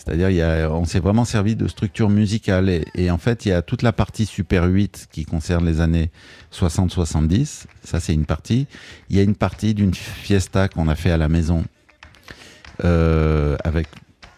C'est-à-dire, 0.02 0.30
il 0.30 0.36
y 0.36 0.42
a, 0.42 0.70
on 0.70 0.86
s'est 0.86 0.98
vraiment 0.98 1.26
servi 1.26 1.56
de 1.56 1.68
structure 1.68 2.08
musicale. 2.08 2.70
Et, 2.94 3.10
en 3.10 3.18
fait, 3.18 3.44
il 3.44 3.50
y 3.50 3.52
a 3.52 3.60
toute 3.60 3.82
la 3.82 3.92
partie 3.92 4.24
Super 4.24 4.64
8 4.64 5.08
qui 5.12 5.26
concerne 5.26 5.66
les 5.66 5.82
années 5.82 6.10
60-70. 6.54 7.64
Ça, 7.84 8.00
c'est 8.00 8.14
une 8.14 8.24
partie. 8.24 8.66
Il 9.10 9.16
y 9.16 9.20
a 9.20 9.22
une 9.22 9.34
partie 9.34 9.74
d'une 9.74 9.92
fiesta 9.92 10.68
qu'on 10.68 10.88
a 10.88 10.94
fait 10.94 11.10
à 11.10 11.18
la 11.18 11.28
maison 11.28 11.64
euh, 12.82 13.56
avec 13.62 13.88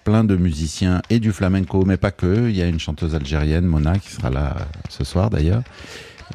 plein 0.02 0.24
de 0.24 0.34
musiciens 0.34 1.00
et 1.10 1.20
du 1.20 1.30
flamenco, 1.30 1.84
mais 1.86 1.96
pas 1.96 2.10
que. 2.10 2.48
Il 2.48 2.56
y 2.56 2.62
a 2.62 2.66
une 2.66 2.80
chanteuse 2.80 3.14
algérienne, 3.14 3.64
Mona, 3.64 3.98
qui 3.98 4.10
sera 4.10 4.30
là 4.30 4.56
ce 4.88 5.04
soir 5.04 5.30
d'ailleurs. 5.30 5.62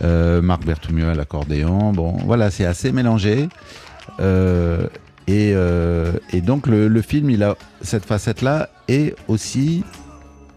Euh, 0.04 0.42
Marc 0.42 0.64
Berthoumieux 0.64 1.10
à 1.10 1.16
l'accordéon. 1.16 1.92
Bon, 1.92 2.14
voilà, 2.26 2.50
c'est 2.50 2.66
assez 2.66 2.94
mélangé. 2.94 3.50
Euh, 4.22 4.88
et, 5.28 5.52
euh, 5.54 6.14
donc 6.36 6.68
le 6.68 7.02
film, 7.02 7.30
il 7.30 7.44
a 7.44 7.58
cette 7.82 8.06
facette-là 8.06 8.70
et 8.88 9.14
aussi, 9.28 9.84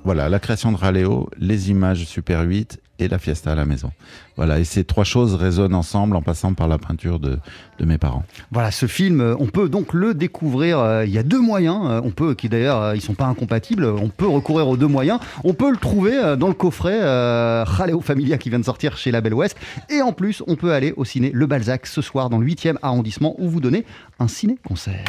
voilà, 0.04 0.28
la 0.28 0.38
création 0.38 0.72
de 0.72 0.76
Raleo, 0.76 1.28
les 1.38 1.70
images 1.70 2.04
Super 2.04 2.42
8 2.42 2.80
et 3.00 3.08
la 3.08 3.18
fiesta 3.18 3.52
à 3.52 3.54
la 3.54 3.64
maison. 3.64 3.90
Voilà, 4.36 4.58
et 4.58 4.64
ces 4.64 4.84
trois 4.84 5.04
choses 5.04 5.34
résonnent 5.34 5.74
ensemble 5.74 6.16
en 6.16 6.20
passant 6.22 6.52
par 6.52 6.68
la 6.68 6.76
peinture 6.76 7.18
de, 7.18 7.38
de 7.78 7.84
mes 7.86 7.96
parents. 7.96 8.24
Voilà, 8.50 8.70
ce 8.70 8.84
film, 8.86 9.22
euh, 9.22 9.34
on 9.38 9.46
peut 9.46 9.70
donc 9.70 9.94
le 9.94 10.12
découvrir. 10.12 10.78
euh, 10.78 11.06
Il 11.06 11.10
y 11.10 11.16
a 11.16 11.22
deux 11.22 11.40
moyens. 11.40 11.80
euh, 11.86 12.00
On 12.04 12.10
peut, 12.10 12.34
qui 12.34 12.50
d'ailleurs, 12.50 12.94
ils 12.94 13.00
sont 13.00 13.14
pas 13.14 13.24
incompatibles. 13.24 13.86
On 13.86 14.10
peut 14.10 14.26
recourir 14.28 14.68
aux 14.68 14.76
deux 14.76 14.86
moyens. 14.86 15.18
On 15.44 15.54
peut 15.54 15.70
le 15.70 15.78
trouver 15.78 16.36
dans 16.38 16.48
le 16.48 16.54
coffret 16.54 17.00
euh, 17.00 17.64
Jaleo 17.64 18.00
Familia 18.02 18.36
qui 18.36 18.50
vient 18.50 18.58
de 18.60 18.64
sortir 18.66 18.98
chez 18.98 19.10
Label 19.10 19.32
Ouest. 19.32 19.56
Et 19.88 20.02
en 20.02 20.12
plus, 20.12 20.42
on 20.46 20.56
peut 20.56 20.72
aller 20.74 20.92
au 20.98 21.06
ciné 21.06 21.30
Le 21.32 21.46
Balzac 21.46 21.86
ce 21.86 22.02
soir 22.02 22.28
dans 22.28 22.36
le 22.38 22.46
8e 22.46 22.76
arrondissement 22.82 23.34
où 23.38 23.48
vous 23.48 23.60
donnez 23.60 23.86
un 24.18 24.28
ciné-concert. 24.28 25.04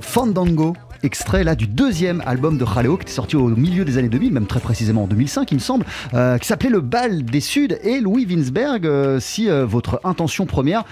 Fandango 0.00 0.74
extrait 1.02 1.44
là 1.44 1.54
du 1.54 1.66
deuxième 1.66 2.22
album 2.24 2.56
de 2.56 2.64
Jaleo 2.64 2.96
qui 2.96 3.02
était 3.02 3.12
sorti 3.12 3.36
au 3.36 3.48
milieu 3.48 3.84
des 3.84 3.98
années 3.98 4.08
2000, 4.08 4.32
même 4.32 4.46
très 4.46 4.60
précisément 4.60 5.04
en 5.04 5.06
2005 5.06 5.50
il 5.52 5.56
me 5.56 5.60
semble, 5.60 5.84
euh, 6.14 6.38
qui 6.38 6.46
s'appelait 6.46 6.70
Le 6.70 6.80
Bal 6.80 7.24
des 7.24 7.40
Suds 7.40 7.76
et 7.82 8.00
Louis 8.00 8.24
Winsberg, 8.24 8.86
euh, 8.86 9.20
si 9.20 9.50
euh, 9.50 9.66
votre 9.66 10.00
intention 10.04 10.46
première 10.46 10.84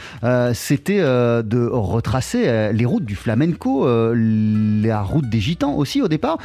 c'était 0.52 1.00
de 1.00 1.68
retracer 1.70 2.72
les 2.72 2.84
routes 2.84 3.04
du 3.04 3.16
flamenco, 3.16 3.86
la 3.86 5.02
route 5.02 5.28
des 5.28 5.40
gitans 5.40 5.74
aussi 5.74 6.02
au 6.02 6.08
départ, 6.08 6.38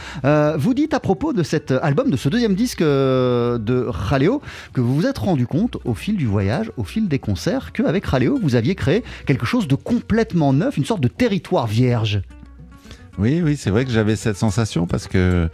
vous 0.57 0.73
dites 0.73 0.93
à 0.93 0.99
propos 0.99 1.33
de 1.33 1.43
cet 1.43 1.71
album, 1.71 2.09
de 2.09 2.17
ce 2.17 2.29
deuxième 2.29 2.55
disque 2.55 2.81
de 2.81 3.89
Jaleo, 4.09 4.41
que 4.73 4.81
vous 4.81 4.95
vous 4.95 5.05
êtes 5.05 5.17
rendu 5.17 5.47
compte 5.47 5.77
au 5.85 5.93
fil 5.93 6.15
du 6.15 6.25
voyage, 6.25 6.71
au 6.77 6.83
fil 6.83 7.07
des 7.07 7.19
concerts, 7.19 7.71
qu'avec 7.73 8.09
Jaleo 8.09 8.39
vous 8.41 8.55
aviez 8.55 8.75
créé 8.75 9.03
quelque 9.25 9.45
chose 9.45 9.67
de 9.67 9.75
complètement 9.75 10.53
neuf, 10.53 10.77
une 10.77 10.85
sorte 10.85 11.01
de 11.01 11.09
territoire 11.09 11.67
vierge. 11.67 12.21
Oui, 13.17 13.41
oui, 13.43 13.57
c'est 13.57 13.71
vrai 13.71 13.85
que 13.85 13.91
j'avais 13.91 14.15
cette 14.15 14.37
sensation 14.37 14.85
parce 14.85 15.07
que 15.07 15.49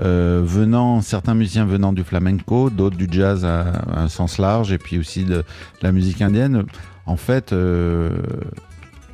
euh, 0.00 0.42
venant, 0.44 1.00
certains 1.00 1.34
musiciens 1.34 1.64
venant 1.64 1.92
du 1.92 2.04
flamenco, 2.04 2.68
d'autres 2.68 2.96
du 2.96 3.08
jazz 3.10 3.44
à, 3.44 3.82
un 3.94 4.08
sens 4.08 4.38
large, 4.38 4.72
et 4.72 4.78
puis 4.78 4.98
aussi 4.98 5.24
de, 5.24 5.42
la 5.80 5.92
musique 5.92 6.20
indienne, 6.20 6.64
en 7.06 7.16
fait, 7.16 7.52
euh, 7.52 8.10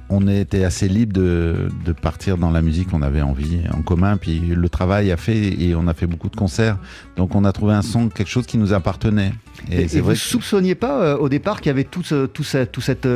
on 0.09 0.27
était 0.27 0.65
assez 0.65 0.89
libre 0.89 1.13
de, 1.13 1.69
partir 2.01 2.37
dans 2.37 2.51
la 2.51 2.63
musique 2.63 2.91
qu'on 2.91 3.03
avait 3.03 3.23
envie 3.23 3.61
en 3.73 3.83
commun. 3.83 4.17
Puis 4.17 4.41
le 4.41 4.69
travail 4.69 5.13
a 5.13 5.17
fait 5.17 5.39
et 5.63 5.75
on 5.77 5.87
a 5.87 5.95
fait 5.95 6.07
beaucoup 6.07 6.29
de 6.29 6.37
concerts. 6.37 6.79
Donc 7.17 7.35
on 7.37 7.45
a 7.45 7.53
trouvé 7.53 7.75
un 7.75 7.83
son, 7.83 8.09
quelque 8.09 8.29
chose 8.29 8.47
qui 8.47 8.59
nous 8.59 8.73
appartenait. 8.73 9.33
Et, 9.71 9.87
vous 10.01 10.11
ne 10.11 10.15
soupçonniez 10.15 10.75
pas 10.75 11.01
euh, 11.01 11.17
au 11.17 11.29
départ 11.29 11.61
qu'il 11.61 11.69
y 11.69 11.71
avait 11.71 11.85
tout 11.85 12.03
ce, 12.03 12.27
tout, 12.27 12.45
tout, 12.73 12.81
cette, 12.81 13.09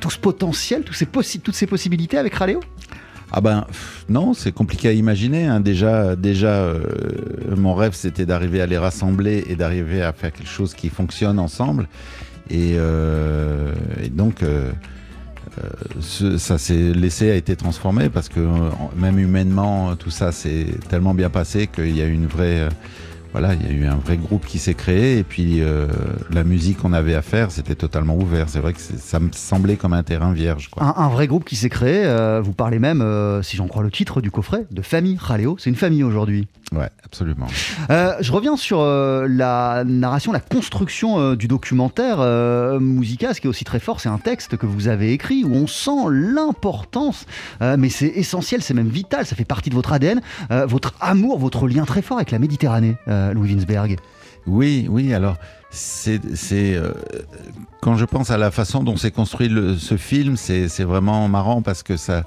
tout 0.00 0.10
ce 0.10 0.18
potentiel, 0.18 0.82
ces 0.92 1.06
toutes 1.06 1.54
ces 1.54 1.66
possibilités 1.66 2.18
avec 2.18 2.34
Raleo 2.34 2.60
ah 3.34 3.40
ben 3.40 3.66
non, 4.10 4.34
c'est 4.34 4.52
compliqué 4.52 4.88
à 4.88 4.92
imaginer. 4.92 5.46
Hein. 5.46 5.60
Déjà, 5.60 6.16
déjà, 6.16 6.52
euh, 6.52 6.82
mon 7.56 7.74
rêve 7.74 7.94
c'était 7.94 8.26
d'arriver 8.26 8.60
à 8.60 8.66
les 8.66 8.76
rassembler 8.76 9.44
et 9.48 9.56
d'arriver 9.56 10.02
à 10.02 10.12
faire 10.12 10.32
quelque 10.32 10.50
chose 10.50 10.74
qui 10.74 10.90
fonctionne 10.90 11.38
ensemble. 11.38 11.88
Et, 12.50 12.74
euh, 12.76 13.72
donc, 14.10 14.42
euh, 14.42 14.70
ça 16.36 16.58
s'est 16.58 16.92
laissé 16.92 17.30
a 17.30 17.34
été 17.34 17.56
transformé 17.56 18.10
parce 18.10 18.28
que 18.28 18.40
même 18.96 19.18
humainement, 19.18 19.96
tout 19.96 20.10
ça 20.10 20.30
s'est 20.30 20.66
tellement 20.90 21.14
bien 21.14 21.30
passé 21.30 21.66
qu'il 21.66 21.96
y 21.96 22.02
a 22.02 22.06
une 22.06 22.26
vraie 22.26 22.68
voilà, 23.32 23.54
il 23.54 23.62
y 23.62 23.66
a 23.66 23.72
eu 23.72 23.86
un 23.86 23.96
vrai 23.96 24.18
groupe 24.18 24.44
qui 24.44 24.58
s'est 24.58 24.74
créé 24.74 25.18
et 25.18 25.24
puis 25.24 25.62
euh, 25.62 25.86
la 26.30 26.44
musique 26.44 26.78
qu'on 26.78 26.92
avait 26.92 27.14
à 27.14 27.22
faire, 27.22 27.50
c'était 27.50 27.74
totalement 27.74 28.14
ouvert. 28.14 28.50
C'est 28.50 28.60
vrai 28.60 28.74
que 28.74 28.80
ça 28.80 29.20
me 29.20 29.30
semblait 29.32 29.76
comme 29.76 29.94
un 29.94 30.02
terrain 30.02 30.32
vierge. 30.32 30.68
Un, 30.78 31.08
vrai 31.08 31.26
groupe 31.26 31.44
qui 31.44 31.56
s'est 31.56 31.70
créé. 31.70 32.04
Euh, 32.04 32.42
vous 32.42 32.52
parlez 32.52 32.78
même, 32.78 33.00
euh, 33.00 33.42
si 33.42 33.56
j'en 33.56 33.68
crois 33.68 33.82
le 33.82 33.90
titre 33.90 34.20
du 34.20 34.30
coffret, 34.30 34.66
de 34.70 34.82
famille 34.82 35.16
Raleo. 35.18 35.56
C'est 35.58 35.70
une 35.70 35.76
famille 35.76 36.04
aujourd'hui. 36.04 36.46
Ouais, 36.72 36.88
absolument. 37.04 37.48
je 37.90 38.32
reviens 38.32 38.56
sur 38.56 38.82
la 38.82 39.84
narration, 39.84 40.32
la 40.32 40.40
construction 40.40 41.34
du 41.34 41.46
documentaire 41.46 42.18
Musica. 42.80 43.34
Ce 43.34 43.42
qui 43.42 43.46
est 43.46 43.50
aussi 43.50 43.64
très 43.64 43.78
fort, 43.78 44.00
c'est 44.00 44.08
un 44.08 44.16
texte 44.16 44.56
que 44.56 44.64
vous 44.64 44.88
avez 44.88 45.12
écrit 45.12 45.44
où 45.44 45.54
on 45.54 45.66
sent 45.66 46.08
l'importance, 46.08 47.26
mais 47.60 47.90
c'est 47.90 48.06
essentiel, 48.06 48.62
c'est 48.62 48.72
même 48.72 48.88
vital. 48.88 49.26
Ça 49.26 49.36
fait 49.36 49.44
partie 49.44 49.68
de 49.68 49.74
votre 49.74 49.92
ADN, 49.92 50.22
votre 50.48 50.94
amour, 51.02 51.38
votre 51.38 51.68
lien 51.68 51.84
très 51.84 52.00
fort 52.00 52.16
avec 52.16 52.30
la 52.30 52.38
Méditerranée. 52.38 52.96
Louis 53.32 53.54
Winsberg 53.54 53.96
Oui, 54.46 54.86
oui, 54.90 55.14
alors 55.14 55.36
c'est 55.70 56.20
euh, 56.54 56.92
quand 57.80 57.96
je 57.96 58.04
pense 58.04 58.30
à 58.30 58.36
la 58.36 58.50
façon 58.50 58.82
dont 58.82 58.96
s'est 58.96 59.10
construit 59.10 59.50
ce 59.78 59.96
film, 59.96 60.36
c'est 60.36 60.82
vraiment 60.82 61.26
marrant 61.28 61.62
parce 61.62 61.82
que 61.82 61.96
ça, 61.96 62.24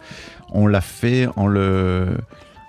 on 0.52 0.68
l'a 0.68 0.82
fait, 0.82 1.28
on 1.36 1.48
le, 1.48 2.18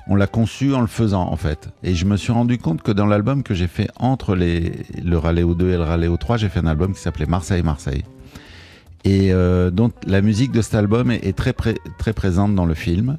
on 0.07 0.15
l'a 0.15 0.27
conçu 0.27 0.75
en 0.75 0.81
le 0.81 0.87
faisant 0.87 1.29
en 1.31 1.37
fait. 1.37 1.71
Et 1.83 1.95
je 1.95 2.05
me 2.05 2.17
suis 2.17 2.33
rendu 2.33 2.59
compte 2.59 2.83
que 2.83 2.93
dans 2.93 3.07
l'album 3.07 3.43
que 3.43 3.55
j'ai 3.55 3.69
fait 3.69 3.89
entre 3.97 4.35
les, 4.35 4.73
le 5.03 5.19
Ralléo 5.19 5.55
2 5.55 5.71
et 5.71 5.77
le 5.77 5.83
Ralléo 5.83 6.17
3, 6.17 6.37
j'ai 6.37 6.49
fait 6.49 6.61
un 6.61 6.67
album 6.67 6.93
qui 6.93 7.01
s'appelait 7.01 7.27
Marseille 7.27 7.63
Marseille. 7.63 8.05
Et 9.05 9.33
euh, 9.33 9.71
donc 9.71 9.93
la 10.07 10.21
musique 10.21 10.53
de 10.53 10.61
cet 10.61 10.75
album 10.75 11.11
est, 11.11 11.37
très, 11.37 11.53
très 11.53 12.13
présente 12.13 12.55
dans 12.55 12.67
le 12.67 12.75
film 12.75 13.19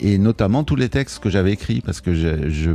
et 0.00 0.18
notamment 0.18 0.64
tous 0.64 0.76
les 0.76 0.88
textes 0.88 1.20
que 1.20 1.30
j'avais 1.30 1.52
écrits 1.52 1.80
parce 1.80 2.00
que 2.00 2.14
je 2.14 2.74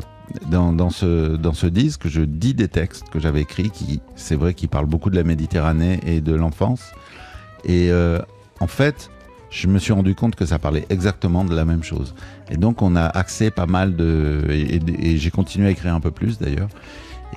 dans, 0.50 0.90
ce, 0.90 1.36
dans 1.36 1.54
ce 1.54 1.68
disque, 1.68 2.08
je 2.08 2.22
dis 2.22 2.54
des 2.54 2.68
textes 2.68 3.10
que 3.10 3.20
j'avais 3.20 3.42
écrits 3.42 3.70
qui, 3.70 4.02
c'est 4.16 4.36
vrai, 4.36 4.54
qui 4.54 4.68
parlent 4.68 4.86
beaucoup 4.86 5.10
de 5.10 5.16
la 5.16 5.24
Méditerranée 5.24 6.00
et 6.06 6.22
de 6.22 6.34
l'enfance. 6.34 6.92
Et 7.66 7.92
euh, 7.92 8.20
en 8.60 8.68
fait, 8.68 9.10
je 9.50 9.68
me 9.68 9.80
suis 9.80 9.94
rendu 9.94 10.16
compte 10.16 10.36
que 10.36 10.46
ça 10.46 10.60
parlait 10.60 10.86
exactement 10.90 11.44
de 11.44 11.56
la 11.56 11.66
même 11.66 11.84
chose. 11.84 12.16
Et 12.50 12.58
donc, 12.58 12.82
on 12.82 12.96
a 12.96 13.06
axé 13.06 13.52
pas 13.52 13.66
mal 13.66 13.96
de. 13.96 14.46
Et, 14.50 15.18
j'ai 15.18 15.32
continué 15.32 15.68
à 15.68 15.72
écrire 15.72 15.94
un 15.94 16.00
peu 16.00 16.12
plus 16.12 16.40
d'ailleurs. 16.40 16.70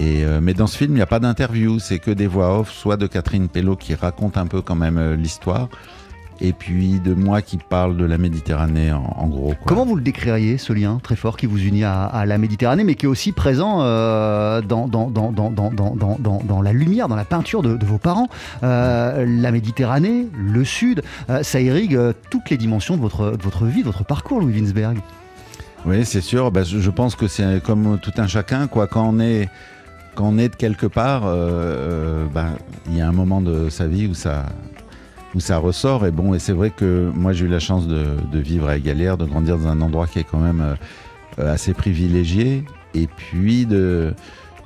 Et 0.01 0.25
euh, 0.25 0.41
mais 0.41 0.55
dans 0.55 0.67
ce 0.67 0.77
film, 0.77 0.93
il 0.93 0.97
n'y 0.97 1.03
a 1.03 1.07
pas 1.07 1.21
d'interview, 1.21 1.79
c'est 1.79 1.99
que 1.99 2.11
des 2.11 2.27
voix 2.27 2.59
off, 2.59 2.73
soit 2.73 2.97
de 2.97 3.07
Catherine 3.07 3.49
Pello 3.49 3.77
qui 3.77 3.95
raconte 3.95 4.37
un 4.37 4.47
peu 4.47 4.61
quand 4.61 4.75
même 4.75 4.99
euh, 4.99 5.17
l'histoire, 5.17 5.69
et 6.41 6.53
puis 6.53 7.01
de 7.01 7.15
moi 7.15 7.43
qui 7.43 7.57
parle 7.57 7.97
de 7.97 8.05
la 8.05 8.19
Méditerranée 8.19 8.93
en, 8.93 9.27
gros. 9.29 9.55
Comment 9.67 9.85
vous 9.85 9.97
le 9.97 10.03
décririez, 10.03 10.59
ce 10.59 10.73
lien 10.73 10.99
très 11.03 11.17
fort 11.17 11.37
qui 11.37 11.47
vous 11.47 11.59
unit 11.59 11.85
à, 11.85 12.25
la 12.27 12.39
Méditerranée, 12.39 12.85
mais 12.85 12.95
qui 12.95 13.07
est 13.07 13.09
aussi 13.09 13.33
présent 13.33 13.79
euh, 13.81 14.61
dans, 14.61 14.89
dans, 14.89 15.11
dans, 15.11 15.33
dans, 15.33 16.63
la 16.63 16.73
lumière, 16.73 17.09
dans 17.09 17.17
la 17.17 17.25
peinture 17.25 17.63
de, 17.63 17.85
vos 17.85 17.99
parents 17.99 18.29
euh, 18.63 19.25
La 19.27 19.51
Méditerranée, 19.51 20.27
le 20.37 20.65
Sud, 20.65 21.03
euh, 21.31 21.43
ça 21.43 21.61
irrigue 21.61 21.99
toutes 22.31 22.51
les 22.51 22.57
dimensions 22.57 22.97
de 22.97 23.01
votre, 23.01 23.33
de 23.33 23.43
votre 23.43 23.67
vie, 23.67 23.81
de 23.81 23.87
votre 23.87 24.05
parcours, 24.05 24.41
Louis 24.41 24.55
Winsberg. 24.55 24.99
Oui, 25.87 26.05
c'est 26.05 26.23
sûr. 26.23 26.51
Ben, 26.51 26.65
je 26.65 26.91
pense 26.91 27.15
que 27.15 27.27
c'est 27.29 27.63
comme 27.63 27.99
tout 28.01 28.13
un 28.17 28.27
chacun. 28.27 28.67
Quoi. 28.67 28.87
Quand 28.87 29.07
on 29.07 29.21
est 29.21 29.49
quand 30.15 30.29
on 30.29 30.39
est 30.39 30.49
de 30.49 30.55
quelque 30.55 30.87
part, 30.87 31.23
ben, 31.23 32.53
il 32.87 32.97
y 32.97 33.01
a 33.01 33.09
un 33.09 33.13
moment 33.13 33.41
de 33.41 33.69
sa 33.69 33.87
vie 33.89 34.07
où 34.07 34.15
ça, 34.15 34.47
où 35.35 35.41
ça 35.41 35.59
ressort. 35.59 36.07
Et 36.07 36.11
bon, 36.11 36.35
et 36.35 36.39
c'est 36.39 36.53
vrai 36.53 36.71
que 36.71 37.11
moi 37.15 37.33
j'ai 37.33 37.47
eu 37.47 37.49
la 37.49 37.61
chance 37.61 37.87
de, 37.87 38.39
vivre 38.39 38.69
à 38.69 38.79
Galère, 38.79 39.17
de 39.17 39.25
grandir 39.25 39.59
dans 39.59 39.69
un 39.69 39.81
endroit 39.81 40.07
qui 40.07 40.19
est 40.19 40.25
quand 40.25 40.39
même 40.39 40.77
euh, 41.39 41.53
assez 41.53 41.75
privilégié, 41.75 42.65
et 42.95 43.07
puis 43.07 43.67
de, 43.67 44.15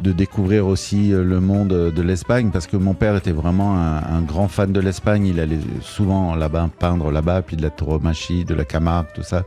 découvrir 0.01 0.67
aussi 0.67 1.13
euh, 1.13 1.25
le 1.25 1.41
monde 1.41 1.69
de 1.69 2.03
l'Espagne, 2.03 2.51
parce 2.53 2.67
que 2.67 2.77
mon 2.77 2.95
père 2.95 3.17
était 3.17 3.33
vraiment 3.33 3.77
un, 3.77 4.23
grand 4.23 4.49
fan 4.49 4.73
de 4.73 4.81
l'Espagne. 4.81 5.27
Il 5.27 5.41
allait 5.41 5.59
souvent 5.81 6.35
là-bas 6.35 6.71
peindre 6.79 7.11
là-bas, 7.11 7.43
puis 7.43 7.57
de 7.57 7.63
la 7.63 7.71
tauromachie, 7.71 8.45
de 8.45 8.55
la 8.55 8.65
Camargue, 8.65 9.09
tout 9.15 9.23
ça. 9.23 9.45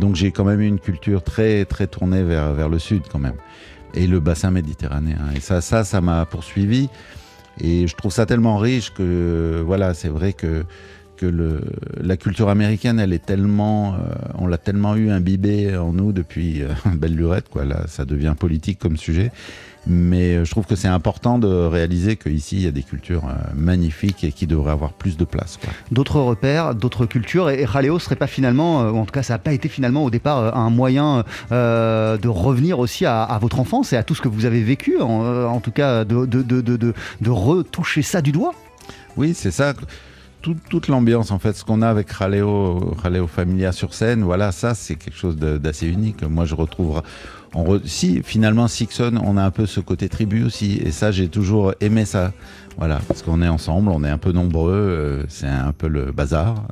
Donc 0.00 0.14
j'ai 0.14 0.30
quand 0.30 0.44
même 0.44 0.60
eu 0.60 0.66
une 0.66 0.80
culture 0.80 1.22
très 1.22 1.64
très 1.64 1.86
tournée 1.86 2.22
vers 2.22 2.52
vers 2.52 2.68
le 2.68 2.78
sud 2.78 3.02
quand 3.10 3.18
même, 3.18 3.36
et 3.94 4.06
le 4.06 4.20
bassin 4.20 4.50
méditerranéen. 4.50 5.18
Et 5.34 5.40
ça 5.40 5.60
ça 5.60 5.84
ça 5.84 6.00
m'a 6.00 6.24
poursuivi. 6.26 6.88
Et 7.60 7.86
je 7.86 7.94
trouve 7.94 8.12
ça 8.12 8.26
tellement 8.26 8.58
riche 8.58 8.92
que, 8.92 9.62
voilà, 9.64 9.94
c'est 9.94 10.08
vrai 10.08 10.32
que, 10.32 10.64
que 11.16 11.26
le, 11.26 11.60
la 12.00 12.16
culture 12.16 12.48
américaine, 12.48 12.98
elle 12.98 13.12
est 13.12 13.24
tellement, 13.24 13.94
euh, 13.94 13.98
on 14.36 14.46
l'a 14.46 14.58
tellement 14.58 14.96
eu 14.96 15.10
imbibée 15.10 15.76
en 15.76 15.92
nous 15.92 16.12
depuis 16.12 16.62
euh, 16.62 16.68
belle 16.94 17.14
lurette, 17.14 17.48
quoi. 17.48 17.64
Là, 17.64 17.84
ça 17.86 18.04
devient 18.04 18.34
politique 18.38 18.78
comme 18.78 18.96
sujet. 18.96 19.30
Mais 19.86 20.36
euh, 20.36 20.44
je 20.44 20.50
trouve 20.50 20.66
que 20.66 20.76
c'est 20.76 20.88
important 20.88 21.38
de 21.38 21.48
réaliser 21.48 22.16
qu'ici, 22.16 22.56
il 22.56 22.62
y 22.62 22.66
a 22.66 22.70
des 22.70 22.82
cultures 22.82 23.26
euh, 23.26 23.34
magnifiques 23.54 24.24
et 24.24 24.32
qui 24.32 24.46
devraient 24.46 24.72
avoir 24.72 24.92
plus 24.92 25.16
de 25.16 25.24
place. 25.24 25.58
D'autres 25.90 26.20
repères, 26.20 26.74
d'autres 26.74 27.06
cultures. 27.06 27.50
Et 27.50 27.64
Raleo 27.64 27.98
serait 27.98 28.16
pas 28.16 28.26
finalement, 28.26 28.82
euh, 28.82 28.90
ou 28.90 28.98
en 28.98 29.04
tout 29.04 29.12
cas, 29.12 29.22
ça 29.22 29.34
n'a 29.34 29.38
pas 29.38 29.52
été 29.52 29.68
finalement 29.68 30.04
au 30.04 30.10
départ 30.10 30.56
un 30.56 30.70
moyen 30.70 31.24
de 31.50 32.28
revenir 32.28 32.78
aussi 32.78 33.04
à, 33.06 33.38
votre 33.40 33.60
enfance 33.60 33.92
et 33.92 33.96
à 33.96 34.02
tout 34.02 34.14
ce 34.14 34.22
que 34.22 34.28
vous 34.28 34.44
avez 34.44 34.62
vécu, 34.62 35.00
en, 35.00 35.60
tout 35.60 35.70
cas, 35.70 36.04
de, 36.04 36.24
de, 36.24 36.42
de, 36.42 36.60
de, 36.60 37.30
retoucher 37.30 38.02
ça 38.02 38.22
du 38.22 38.32
doigt? 38.32 38.52
Oui, 39.16 39.34
c'est 39.34 39.50
ça. 39.50 39.74
toute 40.42 40.88
l'ambiance, 40.88 41.30
en 41.30 41.38
fait, 41.38 41.54
ce 41.54 41.64
qu'on 41.64 41.82
a 41.82 41.88
avec 41.88 42.10
Raleo, 42.10 42.94
Raleo 43.02 43.26
Familia 43.26 43.72
sur 43.72 43.94
scène, 43.94 44.22
voilà, 44.22 44.52
ça, 44.52 44.74
c'est 44.74 44.96
quelque 44.96 45.16
chose 45.16 45.36
d'assez 45.36 45.86
unique. 45.86 46.22
Moi, 46.22 46.44
je 46.44 46.54
retrouve 46.54 47.02
si 47.84 48.22
finalement 48.22 48.68
Sixon, 48.68 49.20
on 49.24 49.36
a 49.36 49.44
un 49.44 49.50
peu 49.50 49.66
ce 49.66 49.80
côté 49.80 50.08
tribu 50.08 50.44
aussi, 50.44 50.80
et 50.84 50.90
ça 50.90 51.10
j'ai 51.10 51.28
toujours 51.28 51.74
aimé 51.80 52.04
ça. 52.04 52.32
Voilà, 52.76 53.00
parce 53.06 53.22
qu'on 53.22 53.40
est 53.40 53.48
ensemble, 53.48 53.90
on 53.90 54.02
est 54.02 54.10
un 54.10 54.18
peu 54.18 54.32
nombreux, 54.32 54.72
euh, 54.72 55.24
c'est 55.28 55.46
un 55.46 55.72
peu 55.72 55.86
le 55.86 56.10
bazar. 56.10 56.66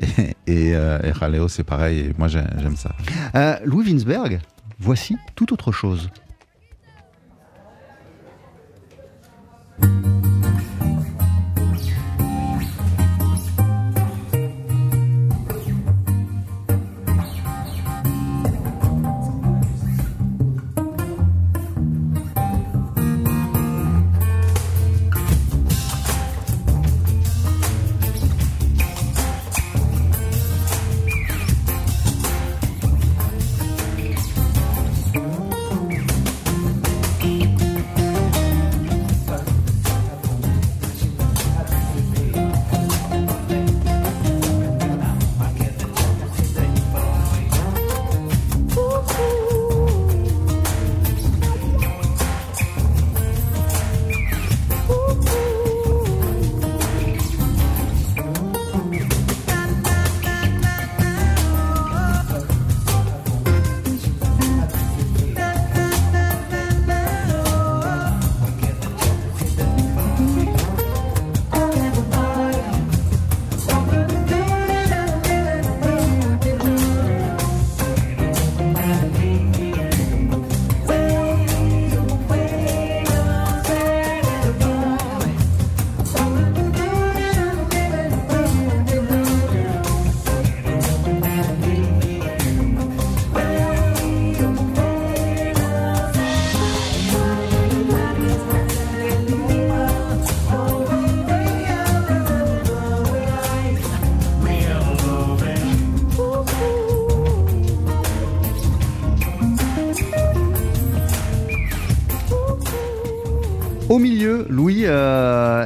Et, 0.46 0.70
et, 0.70 0.74
euh, 0.74 1.48
c'est 1.48 1.64
pareil, 1.64 1.98
et 1.98 2.14
moi 2.16 2.28
j'aime 2.28 2.76
ça. 2.76 2.94
Euh, 3.34 3.56
Louis 3.64 3.84
Winsberg, 3.84 4.40
voici 4.78 5.16
tout 5.34 5.52
autre 5.52 5.72
chose. 5.72 6.08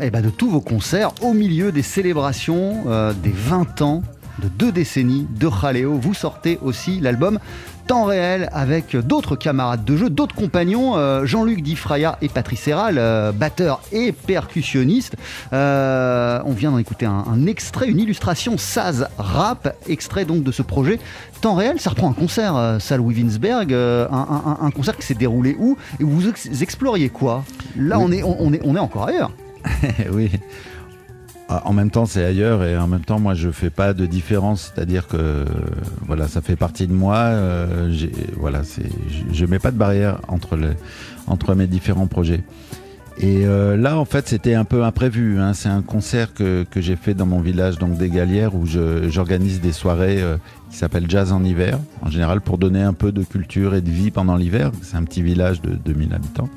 Eh 0.07 0.11
ben 0.11 0.21
de 0.23 0.31
tous 0.31 0.51
vos 0.51 0.61
concerts 0.61 1.13
au 1.23 1.33
milieu 1.33 1.73
des 1.73 1.83
célébrations 1.83 2.85
euh, 2.89 3.13
des 3.13 3.33
20 3.35 3.81
ans 3.83 4.03
de 4.43 4.49
deux 4.49 4.73
décennies 4.73 5.27
de 5.39 5.49
Jaleo. 5.49 5.95
Vous 5.95 6.15
sortez 6.15 6.59
aussi 6.63 7.01
l'album 7.01 7.39
Temps 7.87 8.05
réel 8.05 8.49
avec 8.53 8.97
d'autres 8.97 9.37
camarades 9.37 9.85
de 9.85 9.95
jeu, 9.99 10.09
d'autres 10.09 10.35
compagnons, 10.35 10.97
euh, 10.97 11.27
Jean-Luc 11.27 11.63
Difraya 11.63 12.17
et 12.23 12.31
Patrice 12.31 12.67
Héral, 12.67 12.97
euh, 12.97 13.31
batteur 13.31 13.83
et 13.93 14.11
percussionniste. 14.13 15.17
Euh, 15.53 16.41
on 16.47 16.53
vient 16.53 16.71
d'en 16.71 16.79
écouter 16.79 17.05
un, 17.05 17.25
un 17.31 17.47
extrait, 17.47 17.87
une 17.89 17.99
illustration 18.01 18.57
Saz 18.57 19.07
Rap, 19.19 19.77
extrait 19.87 20.25
donc 20.25 20.43
de 20.45 20.51
ce 20.51 20.63
projet 20.63 20.99
Temps 21.43 21.55
réel. 21.57 21.79
Ça 21.79 21.91
reprend 21.91 22.09
un 22.11 22.15
concert, 22.15 22.55
salle 22.81 23.03
euh, 23.71 24.07
un, 24.11 24.17
un- 24.63 24.67
un 24.67 24.71
concert 24.71 24.97
qui 24.97 25.05
s'est 25.07 25.13
déroulé 25.15 25.55
où 25.59 25.77
Et 26.01 26.05
vous 26.05 26.27
ex- 26.27 26.49
exploriez 26.63 27.11
quoi? 27.11 27.45
Là, 27.77 27.99
Oui. 27.99 28.05
on, 28.09 28.13
est, 28.13 28.23
on, 28.23 28.37
on 28.41 28.53
est, 28.55 28.61
on 28.65 28.77
est 28.77 28.81
encore 28.81 29.09
ailleurs. 29.09 29.31
oui. 30.13 30.31
Ah, 31.49 31.63
En 31.67 31.73
même 31.73 31.91
temps, 31.91 32.07
c'est 32.07 32.25
ailleurs 32.25 32.65
et 32.65 32.77
en 32.79 32.87
même 32.87 33.05
temps, 33.05 33.21
moi, 33.21 33.35
je 33.35 33.51
fais 33.51 33.71
pas 33.71 33.93
de 33.93 34.07
différence. 34.07 34.73
C'est-à-dire 34.75 35.07
que 35.07 35.45
voilà, 36.07 36.27
ça 36.29 36.41
fait 36.41 36.57
partie 36.57 36.87
de 36.87 36.93
moi. 36.95 37.17
euh, 37.17 37.93
voilà, 38.37 38.63
je, 39.33 39.47
mets 39.47 39.59
pas 39.59 39.71
de 39.71 39.77
barrière 39.77 40.21
entre 40.29 40.59
entre 41.27 41.55
mes 41.55 41.67
différents 41.67 42.07
projets. 42.07 42.43
Et 43.19 43.47
euh, 43.47 43.77
là, 43.77 43.97
en 43.99 44.05
fait, 44.05 44.27
c'était 44.27 44.55
un 44.55 44.65
peu 44.65 44.83
imprévu. 44.85 45.39
hein. 45.39 45.53
C'est 45.55 45.69
un 45.69 45.83
concert 45.83 46.35
que, 46.35 46.65
que 46.69 46.81
j'ai 46.81 46.97
fait 46.97 47.15
dans 47.15 47.27
mon 47.27 47.41
village, 47.41 47.79
donc 47.79 47.97
des 47.97 48.09
Galières, 48.11 48.55
où 48.57 48.67
j'organise 48.67 49.61
des 49.61 49.71
soirées 49.73 50.21
euh, 50.21 50.37
qui 50.71 50.79
s'appellent 50.79 51.09
Jazz 51.09 51.31
en 51.31 51.45
hiver, 51.45 51.79
en 52.03 52.11
général 52.11 52.41
pour 52.41 52.59
donner 52.59 52.83
un 52.83 52.93
peu 52.93 53.13
de 53.13 53.23
culture 53.23 53.75
et 53.77 53.83
de 53.83 53.91
vie 53.91 54.11
pendant 54.11 54.35
l'hiver. 54.37 54.73
C'est 54.83 54.97
un 54.97 55.05
petit 55.05 55.23
village 55.23 55.61
de 55.63 55.75
2000 55.75 56.13
habitants. 56.13 56.49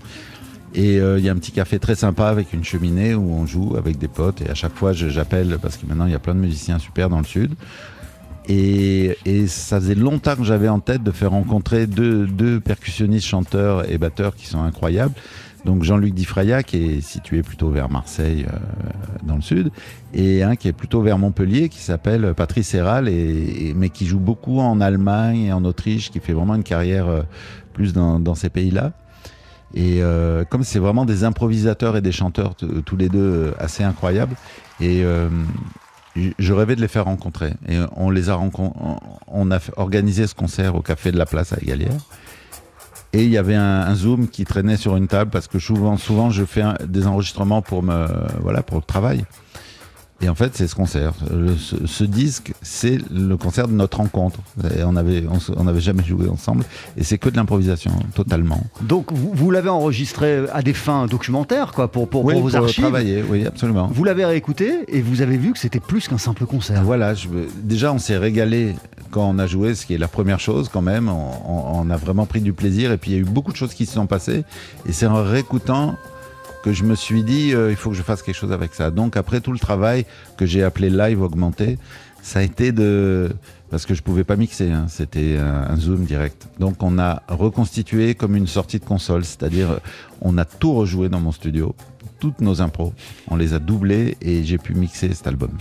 Et 0.76 0.99
euh, 0.99 1.18
il 1.18 1.26
y 1.26 1.30
a 1.30 1.32
un 1.32 1.38
petit 1.38 1.51
café 1.51 1.80
très 1.80 1.95
sympa 1.95 2.28
avec 2.28 2.53
une 2.53 2.63
cheminée 2.63 3.15
où 3.15 3.32
on 3.34 3.45
joue 3.45 3.76
avec 3.78 3.97
des 3.97 4.07
potes. 4.09 4.41
Et 4.41 4.49
à 4.49 4.53
chaque 4.53 4.76
fois, 4.76 4.93
j'appelle 4.93 5.57
parce 5.61 5.78
que 5.78 5.86
maintenant, 5.86 6.05
il 6.05 6.11
y 6.11 6.15
a 6.15 6.20
plein 6.20 6.36
de 6.36 6.39
musiciens 6.39 6.78
super 6.78 7.09
dans 7.09 7.20
le 7.20 7.26
sud. 7.26 7.53
Et, 8.49 9.18
et 9.26 9.47
ça 9.47 9.80
faisait 9.80 9.95
longtemps 9.95 10.36
que 10.36 10.43
j'avais 10.43 10.70
en 10.70 10.80
tête 10.80 11.03
de 11.03 11.11
faire 11.11 11.32
rencontrer 11.32 11.86
deux, 11.88 12.26
deux 12.28 12.59
percussionnistes, 12.59 13.28
chanteurs 13.28 13.89
et 13.91 13.97
batteurs 13.97 14.36
qui 14.36 14.45
sont 14.45 14.61
incroyables. 14.61 15.13
Donc 15.65 15.84
Jean-Luc 15.84 16.13
Difraya, 16.13 16.63
qui 16.63 16.78
est 16.78 17.01
situé 17.01 17.43
plutôt 17.43 17.70
vers 17.72 17.89
Marseille, 17.89 18.45
euh, 18.47 18.57
dans 19.24 19.36
le 19.36 19.41
sud, 19.41 19.70
et 20.13 20.43
un 20.43 20.55
qui 20.55 20.70
est 20.70 20.74
plutôt 20.74 21.01
vers 21.01 21.18
Montpellier, 21.18 21.68
qui 21.68 21.80
s'appelle 21.80 22.34
Patrice 22.36 22.74
et, 22.74 22.78
et- 22.80 23.74
mais 23.76 23.89
qui 23.89 24.05
joue 24.05 24.20
beaucoup 24.20 24.59
en 24.59 24.80
Allemagne 24.80 25.39
et 25.39 25.51
en 25.51 25.65
Autriche, 25.65 26.09
qui 26.09 26.22
fait 26.22 26.32
vraiment 26.32 26.55
une 26.55 26.63
carrière 26.63 27.07
euh, 27.07 27.24
plus 27.74 27.91
dans, 27.91 28.18
dans 28.20 28.36
ces 28.36 28.49
pays-là. 28.49 28.93
Et 29.74 30.01
euh, 30.01 30.43
comme 30.45 30.63
c'est 30.63 30.80
vraiment 30.80 31.05
des 31.05 31.24
improvisateurs 31.24 31.97
et 31.97 32.01
des 32.01 32.11
chanteurs 32.11 32.55
t- 32.55 32.65
tous 32.86 32.95
les 32.95 33.09
deux 33.09 33.20
euh, 33.20 33.51
assez 33.59 33.84
incroyables, 33.84 34.36
et 34.80 35.03
euh, 35.03 35.30
je 36.15 36.53
rêvais 36.53 36.76
de 36.76 36.82
les 36.82 36.88
faire 36.88 37.05
rencontrer. 37.05 37.53
Et 37.68 37.78
on 37.95 38.09
les 38.09 38.30
a 38.30 38.38
on- 38.39 39.51
a 39.51 39.59
organisé 39.76 40.26
ce 40.26 40.34
concert 40.36 40.76
au 40.76 40.82
café 40.82 41.11
de 41.11 41.18
la 41.18 41.26
Place 41.26 41.53
à 41.53 41.57
Égalière. 41.61 41.91
Et 43.13 43.24
il 43.24 43.30
y 43.30 43.38
avait 43.38 43.55
un, 43.55 43.93
zoom 43.95 44.28
qui 44.28 44.43
traînait 44.43 44.78
sur 44.78 44.95
une 44.97 45.07
table 45.07 45.32
parce 45.32 45.47
que 45.47 45.59
souvent, 45.59 45.97
je 46.30 46.43
fais 46.43 46.63
des 46.86 47.07
enregistrements 47.07 47.61
pour 47.61 47.82
me, 47.84 48.05
voilà, 48.41 48.63
pour 48.63 48.78
le 48.78 48.84
travail. 48.84 49.26
Et 50.20 50.30
en 50.30 50.36
fait, 50.36 50.55
c'est 50.55 50.68
ce 50.68 50.74
concert. 50.74 51.13
Le- 51.32 51.55
ce, 51.55 51.76
ce 51.86 52.03
disque, 52.03 52.53
c'est 52.63 52.97
le 53.13 53.38
concert 53.38 53.68
de 53.68 53.74
notre 53.74 53.97
rencontre. 53.97 54.39
Et 54.76 54.84
on 54.84 54.95
avait, 54.95 55.24
on 55.30 55.38
on 55.55 55.63
n'avait 55.65 55.80
jamais 55.80 56.03
joué 56.03 56.28
ensemble. 56.28 56.63
Et 56.97 57.03
c'est 57.03 57.20
que 57.20 57.30
de 57.30 57.36
l'improvisation, 57.38 57.91
totalement. 58.15 58.61
Donc, 58.82 59.11
vous, 59.13 59.32
vous 59.34 59.51
l'avez 59.51 59.70
enregistré 59.70 60.45
à 60.51 60.63
des 60.63 60.74
fins 60.74 61.05
documentaires, 61.05 61.72
quoi, 61.72 61.91
pour, 61.91 62.09
pour, 62.09 62.26
oui, 62.26 62.34
pour 62.34 62.43
vos 62.43 62.49
pour 62.49 62.57
archives. 62.63 62.84
travailler, 62.84 63.24
oui, 63.30 63.45
absolument. 63.45 63.88
Vous 63.93 64.03
l'avez 64.03 64.26
réécouté 64.26 64.86
et 64.88 65.01
vous 65.01 65.22
avez 65.22 65.38
vu 65.38 65.53
que 65.53 65.59
c'était 65.59 65.80
plus 65.80 66.07
qu'un 66.07 66.18
simple 66.18 66.45
concert. 66.47 66.82
Voilà, 66.84 67.13
je, 67.13 67.28
déjà 67.61 67.93
on 67.93 67.99
s'est 67.99 68.18
régalé 68.18 68.74
quand 69.11 69.30
on 69.30 69.38
a 69.38 69.45
joué, 69.45 69.76
ce 69.76 69.86
qui 69.86 69.93
est 69.93 69.97
la 69.99 70.07
première 70.07 70.39
chose 70.39 70.68
quand 70.74 70.82
même. 70.82 71.09
On, 71.09 71.30
on- 71.45 71.80
on 71.82 71.89
a 71.91 71.95
vraiment 71.97 72.26
pris 72.26 72.41
du 72.41 72.53
plaisir 72.53 72.91
et 72.91 72.97
puis 72.97 73.11
il 73.11 73.13
y 73.13 73.18
a 73.18 73.22
eu 73.22 73.24
beaucoup 73.24 73.51
de 73.51 73.57
choses 73.57 73.74
qui 73.76 73.86
se 73.86 73.93
sont 73.93 74.07
passées. 74.07 74.43
Et 74.88 74.93
c'est 74.93 75.05
en 75.05 75.24
réécoutant 75.24 75.95
je 76.74 76.84
me 76.84 76.95
suis 76.95 77.24
dit, 77.24 77.53
euh, 77.53 77.72
il 77.72 77.76
faut 77.76 77.89
que 77.89 77.95
je 77.95 78.03
fasse 78.03 78.22
quelque 78.22 78.36
chose 78.36 78.51
avec 78.51 78.74
ça. 78.74 78.91
Donc 78.91 79.18
après 79.18 79.41
tout 79.41 79.51
le 79.51 79.59
travail 79.59 80.05
que 80.38 80.45
j'ai 80.45 80.63
appelé 80.63 80.89
live 80.89 81.22
augmenté, 81.22 81.78
ça 82.22 82.39
a 82.39 82.41
été 82.43 82.72
de... 82.72 83.32
Parce 83.70 83.86
que 83.86 83.93
je 83.93 84.01
pouvais 84.01 84.24
pas 84.24 84.38
mixer, 84.38 84.72
hein, 84.72 84.86
c'était 84.88 85.38
un, 85.38 85.74
un 85.74 85.76
zoom 85.76 86.05
direct. 86.05 86.47
Donc 86.57 86.82
on 86.84 86.97
a 86.99 87.22
reconstitué 87.28 88.15
comme 88.15 88.36
une 88.36 88.47
sortie 88.47 88.80
de 88.80 88.86
console, 88.86 89.26
c'est-à-dire 89.26 89.72
euh, 89.72 89.78
on 90.22 90.38
a 90.38 90.45
tout 90.45 90.74
rejoué 90.74 91.09
dans 91.09 91.20
mon 91.20 91.34
studio, 91.34 91.76
toutes 92.20 92.41
nos 92.41 92.61
impros, 92.61 92.93
on 93.30 93.36
les 93.36 93.53
a 93.53 93.59
doublés 93.59 94.18
et 94.22 94.43
j'ai 94.43 94.57
pu 94.57 94.74
mixer 94.74 95.13
cet 95.13 95.28
album. 95.28 95.51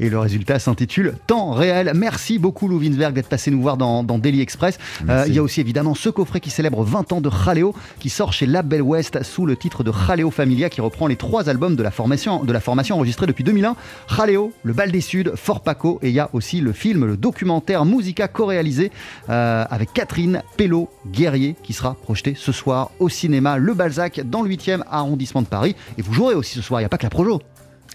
Et 0.00 0.10
le 0.10 0.18
résultat 0.18 0.58
s'intitule 0.58 1.14
Temps 1.26 1.52
réel. 1.52 1.92
Merci 1.94 2.38
beaucoup 2.38 2.68
Lou 2.68 2.78
Winsberg 2.78 3.14
d'être 3.14 3.28
passé 3.28 3.50
nous 3.50 3.60
voir 3.60 3.76
dans, 3.76 4.02
dans 4.02 4.18
Daily 4.18 4.40
Express. 4.40 4.78
Euh, 5.08 5.24
il 5.26 5.34
y 5.34 5.38
a 5.38 5.42
aussi 5.42 5.60
évidemment 5.60 5.94
ce 5.94 6.08
coffret 6.08 6.40
qui 6.40 6.50
célèbre 6.50 6.84
20 6.84 7.12
ans 7.12 7.20
de 7.20 7.30
Jaleo 7.30 7.74
qui 7.98 8.10
sort 8.10 8.32
chez 8.32 8.46
Label 8.46 8.82
West 8.82 9.22
sous 9.22 9.46
le 9.46 9.56
titre 9.56 9.84
de 9.84 9.92
Jaleo 9.92 10.30
Familia 10.30 10.68
qui 10.68 10.80
reprend 10.80 11.06
les 11.06 11.16
trois 11.16 11.48
albums 11.48 11.76
de 11.76 11.82
la 11.82 11.90
formation, 11.90 12.44
de 12.44 12.52
la 12.52 12.60
formation 12.60 12.96
enregistrés 12.96 13.26
depuis 13.26 13.44
2001. 13.44 13.76
Jaleo, 14.08 14.52
Le 14.62 14.72
Bal 14.72 14.90
des 14.90 15.00
Suds, 15.00 15.32
Fort 15.34 15.60
Paco 15.60 15.98
et 16.02 16.08
il 16.08 16.14
y 16.14 16.20
a 16.20 16.30
aussi 16.32 16.60
le 16.60 16.72
film, 16.72 17.04
le 17.04 17.16
documentaire 17.16 17.84
Musica 17.84 18.28
co-réalisé 18.28 18.90
euh, 19.28 19.64
avec 19.70 19.92
Catherine 19.92 20.42
Pello 20.56 20.88
Guerrier 21.06 21.56
qui 21.62 21.72
sera 21.72 21.94
projeté 21.94 22.34
ce 22.36 22.52
soir 22.52 22.90
au 22.98 23.08
cinéma 23.08 23.58
Le 23.58 23.74
Balzac 23.74 24.20
dans 24.24 24.42
le 24.42 24.50
8e 24.50 24.82
arrondissement 24.90 25.42
de 25.42 25.46
Paris. 25.46 25.76
Et 25.98 26.02
vous 26.02 26.12
jouerez 26.12 26.34
aussi 26.34 26.54
ce 26.54 26.62
soir, 26.62 26.80
il 26.80 26.84
n'y 26.84 26.86
a 26.86 26.90
pas 26.90 26.98
que 26.98 27.04
la 27.04 27.10
Projo. 27.10 27.40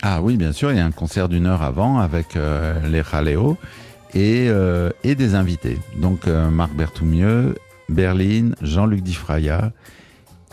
Ah 0.01 0.21
oui, 0.21 0.37
bien 0.37 0.51
sûr, 0.51 0.71
il 0.71 0.77
y 0.77 0.79
a 0.79 0.85
un 0.85 0.91
concert 0.91 1.29
d'une 1.29 1.45
heure 1.45 1.61
avant 1.61 1.99
avec 1.99 2.35
euh, 2.35 2.87
les 2.87 3.03
Jaleo 3.03 3.57
et, 4.13 4.47
euh, 4.49 4.89
et 5.03 5.15
des 5.15 5.35
invités. 5.35 5.77
Donc 5.97 6.27
euh, 6.27 6.49
Marc 6.49 6.73
Berthoumieux, 6.73 7.55
Berline, 7.89 8.55
Jean-Luc 8.61 9.01
Difraya 9.01 9.71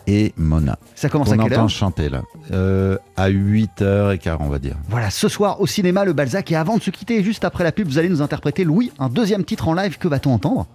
et 0.06 0.32
Mona. 0.36 0.78
Ça 0.94 1.08
commence 1.08 1.28
On 1.28 1.32
à 1.32 1.36
quelle 1.36 1.52
entend 1.52 1.62
heure 1.62 1.68
chanter 1.70 2.08
là. 2.08 2.22
Euh, 2.50 2.96
à 3.16 3.30
8h15, 3.30 4.36
on 4.40 4.48
va 4.48 4.58
dire. 4.58 4.76
Voilà, 4.88 5.10
ce 5.10 5.28
soir 5.28 5.60
au 5.60 5.66
cinéma 5.66 6.04
Le 6.04 6.14
Balzac. 6.14 6.50
Et 6.50 6.56
avant 6.56 6.78
de 6.78 6.82
se 6.82 6.90
quitter, 6.90 7.22
juste 7.22 7.44
après 7.44 7.62
la 7.64 7.72
pub, 7.72 7.86
vous 7.86 7.98
allez 7.98 8.08
nous 8.08 8.22
interpréter 8.22 8.64
Louis, 8.64 8.90
un 8.98 9.08
deuxième 9.08 9.44
titre 9.44 9.68
en 9.68 9.74
live. 9.74 9.98
Que 9.98 10.08
va-t-on 10.08 10.32
entendre? 10.32 10.66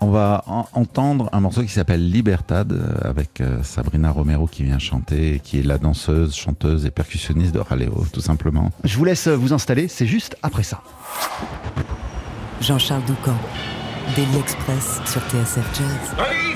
On 0.00 0.10
va 0.10 0.42
en- 0.46 0.66
entendre 0.74 1.28
un 1.32 1.40
morceau 1.40 1.62
qui 1.62 1.68
s'appelle 1.68 2.10
Libertad 2.10 2.72
euh, 2.72 3.08
avec 3.08 3.40
euh, 3.40 3.62
Sabrina 3.62 4.10
Romero 4.10 4.46
qui 4.46 4.62
vient 4.64 4.78
chanter, 4.78 5.40
qui 5.42 5.60
est 5.60 5.62
la 5.62 5.78
danseuse, 5.78 6.34
chanteuse 6.34 6.84
et 6.84 6.90
percussionniste 6.90 7.54
de 7.54 7.62
Jaleo, 7.68 8.04
tout 8.12 8.20
simplement. 8.20 8.70
Je 8.84 8.96
vous 8.98 9.04
laisse 9.04 9.28
vous 9.28 9.52
installer, 9.52 9.88
c'est 9.88 10.06
juste 10.06 10.36
après 10.42 10.62
ça. 10.62 10.82
Jean-Charles 12.60 13.04
Doucan, 13.06 13.36
Daily 14.16 14.38
Express 14.38 15.00
sur 15.06 15.20
TSF 15.22 15.66
Jazz. 15.78 16.14
Allez, 16.18 16.53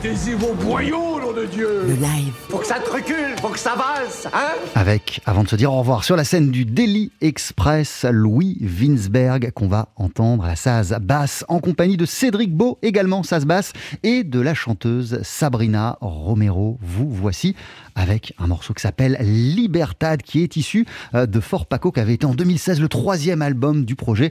Mettez-y 0.00 0.34
vos 0.34 0.54
boyaux, 0.54 1.20
nom 1.20 1.32
de 1.32 1.44
Dieu 1.46 1.82
Le 1.88 1.94
live. 1.94 2.32
Faut 2.48 2.58
que 2.58 2.66
ça 2.66 2.78
te 2.78 2.88
recule, 2.88 3.34
faut 3.40 3.48
que 3.48 3.58
ça 3.58 3.72
avance, 3.72 4.28
hein 4.32 4.54
Avec, 4.76 5.20
avant 5.26 5.42
de 5.42 5.48
se 5.48 5.56
dire 5.56 5.72
au 5.72 5.78
revoir, 5.80 6.04
sur 6.04 6.14
la 6.14 6.22
scène 6.22 6.52
du 6.52 6.64
Daily 6.64 7.10
Express, 7.20 8.06
Louis 8.08 8.56
Winsberg, 8.60 9.50
qu'on 9.50 9.66
va 9.66 9.88
entendre 9.96 10.44
à 10.44 10.48
la 10.48 10.54
Saz 10.54 10.96
basse, 11.00 11.44
en 11.48 11.58
compagnie 11.58 11.96
de 11.96 12.06
Cédric 12.06 12.54
Beau, 12.54 12.78
également 12.82 13.24
Saz 13.24 13.44
basse, 13.44 13.72
et 14.04 14.22
de 14.22 14.38
la 14.38 14.54
chanteuse 14.54 15.18
Sabrina 15.24 15.98
Romero. 16.00 16.78
Vous 16.80 17.10
voici 17.10 17.56
avec 17.96 18.34
un 18.38 18.46
morceau 18.46 18.74
qui 18.74 18.82
s'appelle 18.82 19.16
Libertad, 19.20 20.22
qui 20.22 20.44
est 20.44 20.54
issu 20.54 20.86
euh, 21.16 21.26
de 21.26 21.40
Fort 21.40 21.66
Paco, 21.66 21.90
qui 21.90 21.98
avait 21.98 22.14
été 22.14 22.24
en 22.24 22.34
2016 22.34 22.80
le 22.80 22.88
troisième 22.88 23.42
album 23.42 23.84
du 23.84 23.96
projet 23.96 24.30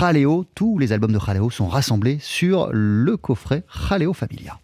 Jaleo. 0.00 0.44
Tous 0.56 0.78
les 0.78 0.92
albums 0.92 1.12
de 1.12 1.20
Jaleo 1.24 1.48
sont 1.50 1.68
rassemblés 1.68 2.18
sur 2.20 2.70
le 2.72 3.16
coffret 3.16 3.62
Jaleo 3.88 4.12
Familia. 4.12 4.58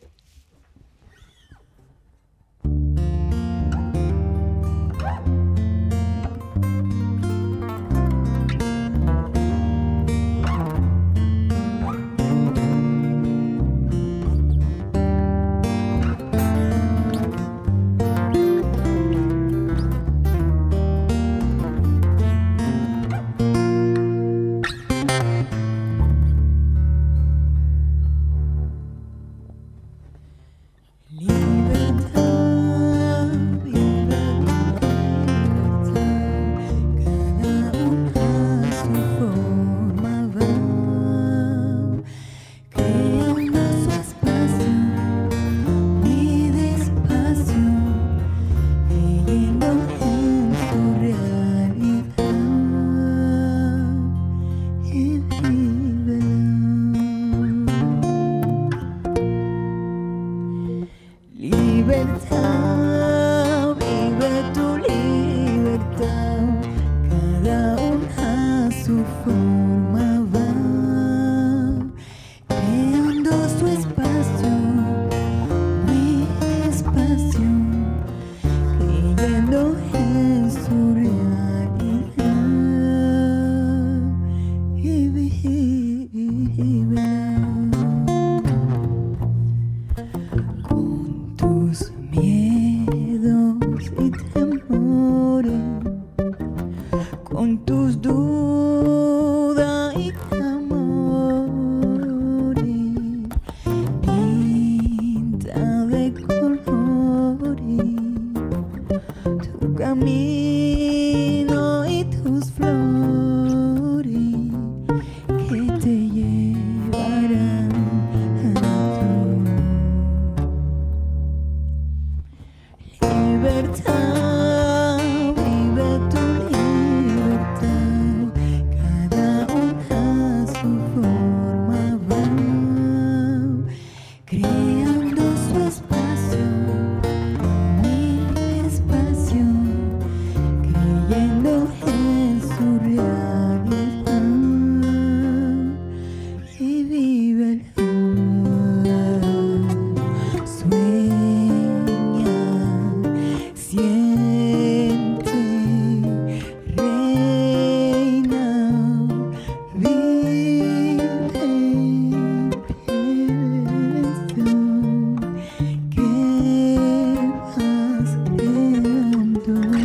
do 169.45 169.82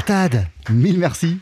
Libertad, 0.00 0.46
mille 0.70 0.98
merci 0.98 1.36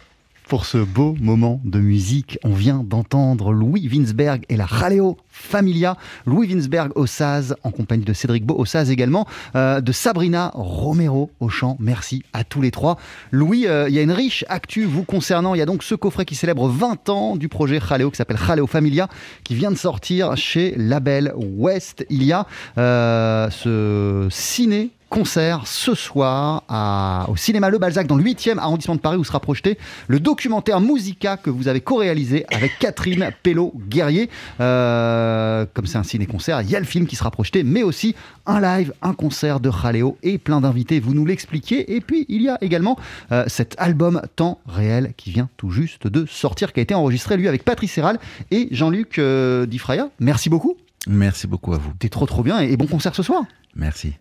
pour 0.49 0.67
ce 0.67 0.79
beau 0.79 1.15
moment 1.21 1.61
de 1.65 1.79
musique. 1.79 2.41
On 2.43 2.55
vient 2.55 2.83
d'entendre 2.83 3.53
Louis 3.53 3.89
Winsberg 3.89 4.45
et 4.49 4.57
la 4.57 4.67
Jaleo 4.67 5.17
Familia. 5.29 5.97
Louis 6.27 6.49
Winsberg 6.49 6.91
au 6.97 7.07
saz, 7.07 7.55
en 7.63 7.71
compagnie 7.71 8.03
de 8.03 8.13
Cédric 8.13 8.45
Beau 8.45 8.57
au 8.57 8.65
saz 8.65 8.91
également, 8.91 9.29
euh, 9.55 9.81
de 9.81 9.93
Sabrina 9.93 10.51
Romero 10.55 11.31
au 11.39 11.49
chant. 11.49 11.77
Merci 11.79 12.25
à 12.33 12.43
tous 12.43 12.61
les 12.61 12.73
trois. 12.73 12.97
Louis, 13.31 13.69
euh, 13.69 13.89
il 13.89 13.95
y 13.95 14.01
a 14.01 14.03
une 14.03 14.11
riche 14.11 14.45
actu 14.49 14.87
vous 14.87 15.05
concernant. 15.05 15.55
Il 15.55 15.59
y 15.59 15.63
a 15.63 15.67
donc 15.67 15.85
ce 15.85 15.95
coffret 15.95 16.25
qui 16.25 16.35
célèbre 16.35 16.67
20 16.67 17.11
ans 17.11 17.37
du 17.37 17.49
projet 17.49 17.79
Jaleo 17.79 18.11
qui 18.11 18.17
s'appelle 18.17 18.39
Jaleo 18.45 18.67
Familia, 18.67 19.07
qui 19.45 19.55
vient 19.55 19.71
de 19.71 19.77
sortir 19.77 20.37
chez 20.37 20.75
Label 20.77 21.33
West. 21.37 22.05
Il 22.11 22.25
y 22.25 22.33
a 22.33 22.45
euh, 22.77 23.51
ce 23.51 24.27
ciné 24.33 24.91
concert 25.09 25.67
ce 25.67 25.95
soir 25.95 26.63
à- 26.69 27.27
au 27.29 27.37
cinéma 27.37 27.71
Le 27.71 27.79
Balzac 27.79 28.07
dans 28.07 28.17
le 28.17 28.23
8e 28.23 28.59
arrondissement 28.59 28.95
de 28.95 29.01
Paris 29.01 29.17
où 29.17 29.25
sera 29.25 29.41
projeté 29.41 29.79
le 30.07 30.21
documentaire 30.21 30.81
Musica 30.81 31.37
que 31.37 31.51
vous 31.51 31.69
avez 31.69 31.81
co-réalisé 31.81 32.45
avec 32.55 32.73
Catherine 32.79 33.31
Pello-Guerrier. 33.43 34.29
Euh, 34.61 35.67
comme 35.75 35.87
c'est 35.87 35.99
un 35.99 36.03
ciné-concert, 36.03 36.63
il 36.63 36.71
y 36.71 36.77
a 36.77 36.81
le 36.81 36.85
film 36.87 37.07
qui 37.07 37.17
sera 37.17 37.31
projeté, 37.31 37.63
mais 37.63 37.83
aussi 37.83 38.15
un 38.47 38.61
live, 38.61 38.93
un 39.03 39.15
concert 39.15 39.61
de 39.61 39.71
Jaleo 39.71 40.17
et 40.23 40.39
plein 40.39 40.61
d'invités, 40.61 41.01
vous 41.01 41.15
nous 41.15 41.27
l'expliquez. 41.27 41.95
Et 41.95 42.01
puis 42.01 42.27
il 42.29 42.43
y 42.43 42.49
a 42.49 42.59
également 42.61 42.99
euh, 43.33 43.45
cet 43.47 43.75
album 43.79 44.21
Temps 44.37 44.59
réel 44.67 45.15
qui 45.17 45.31
vient 45.31 45.49
tout 45.57 45.71
juste 45.71 46.07
de 46.07 46.27
sortir, 46.27 46.73
qui 46.73 46.81
a 46.81 46.83
été 46.83 46.95
enregistré 46.95 47.37
lui 47.37 47.49
avec 47.49 47.65
Patrice 47.65 47.93
Serral 47.93 48.19
et 48.51 48.69
Jean-Luc 48.71 49.19
euh, 49.19 49.67
Difraya. 49.67 50.09
Merci 50.21 50.49
beaucoup. 50.51 50.77
Merci 51.07 51.47
beaucoup 51.47 51.73
à 51.73 51.79
vous. 51.79 51.93
T'es 51.99 52.09
trop 52.09 52.27
trop 52.27 52.43
bien 52.43 52.61
et 52.61 52.77
bon 52.77 52.87
concert 52.87 53.15
ce 53.15 53.23
soir. 53.23 53.45
Merci. 53.75 54.13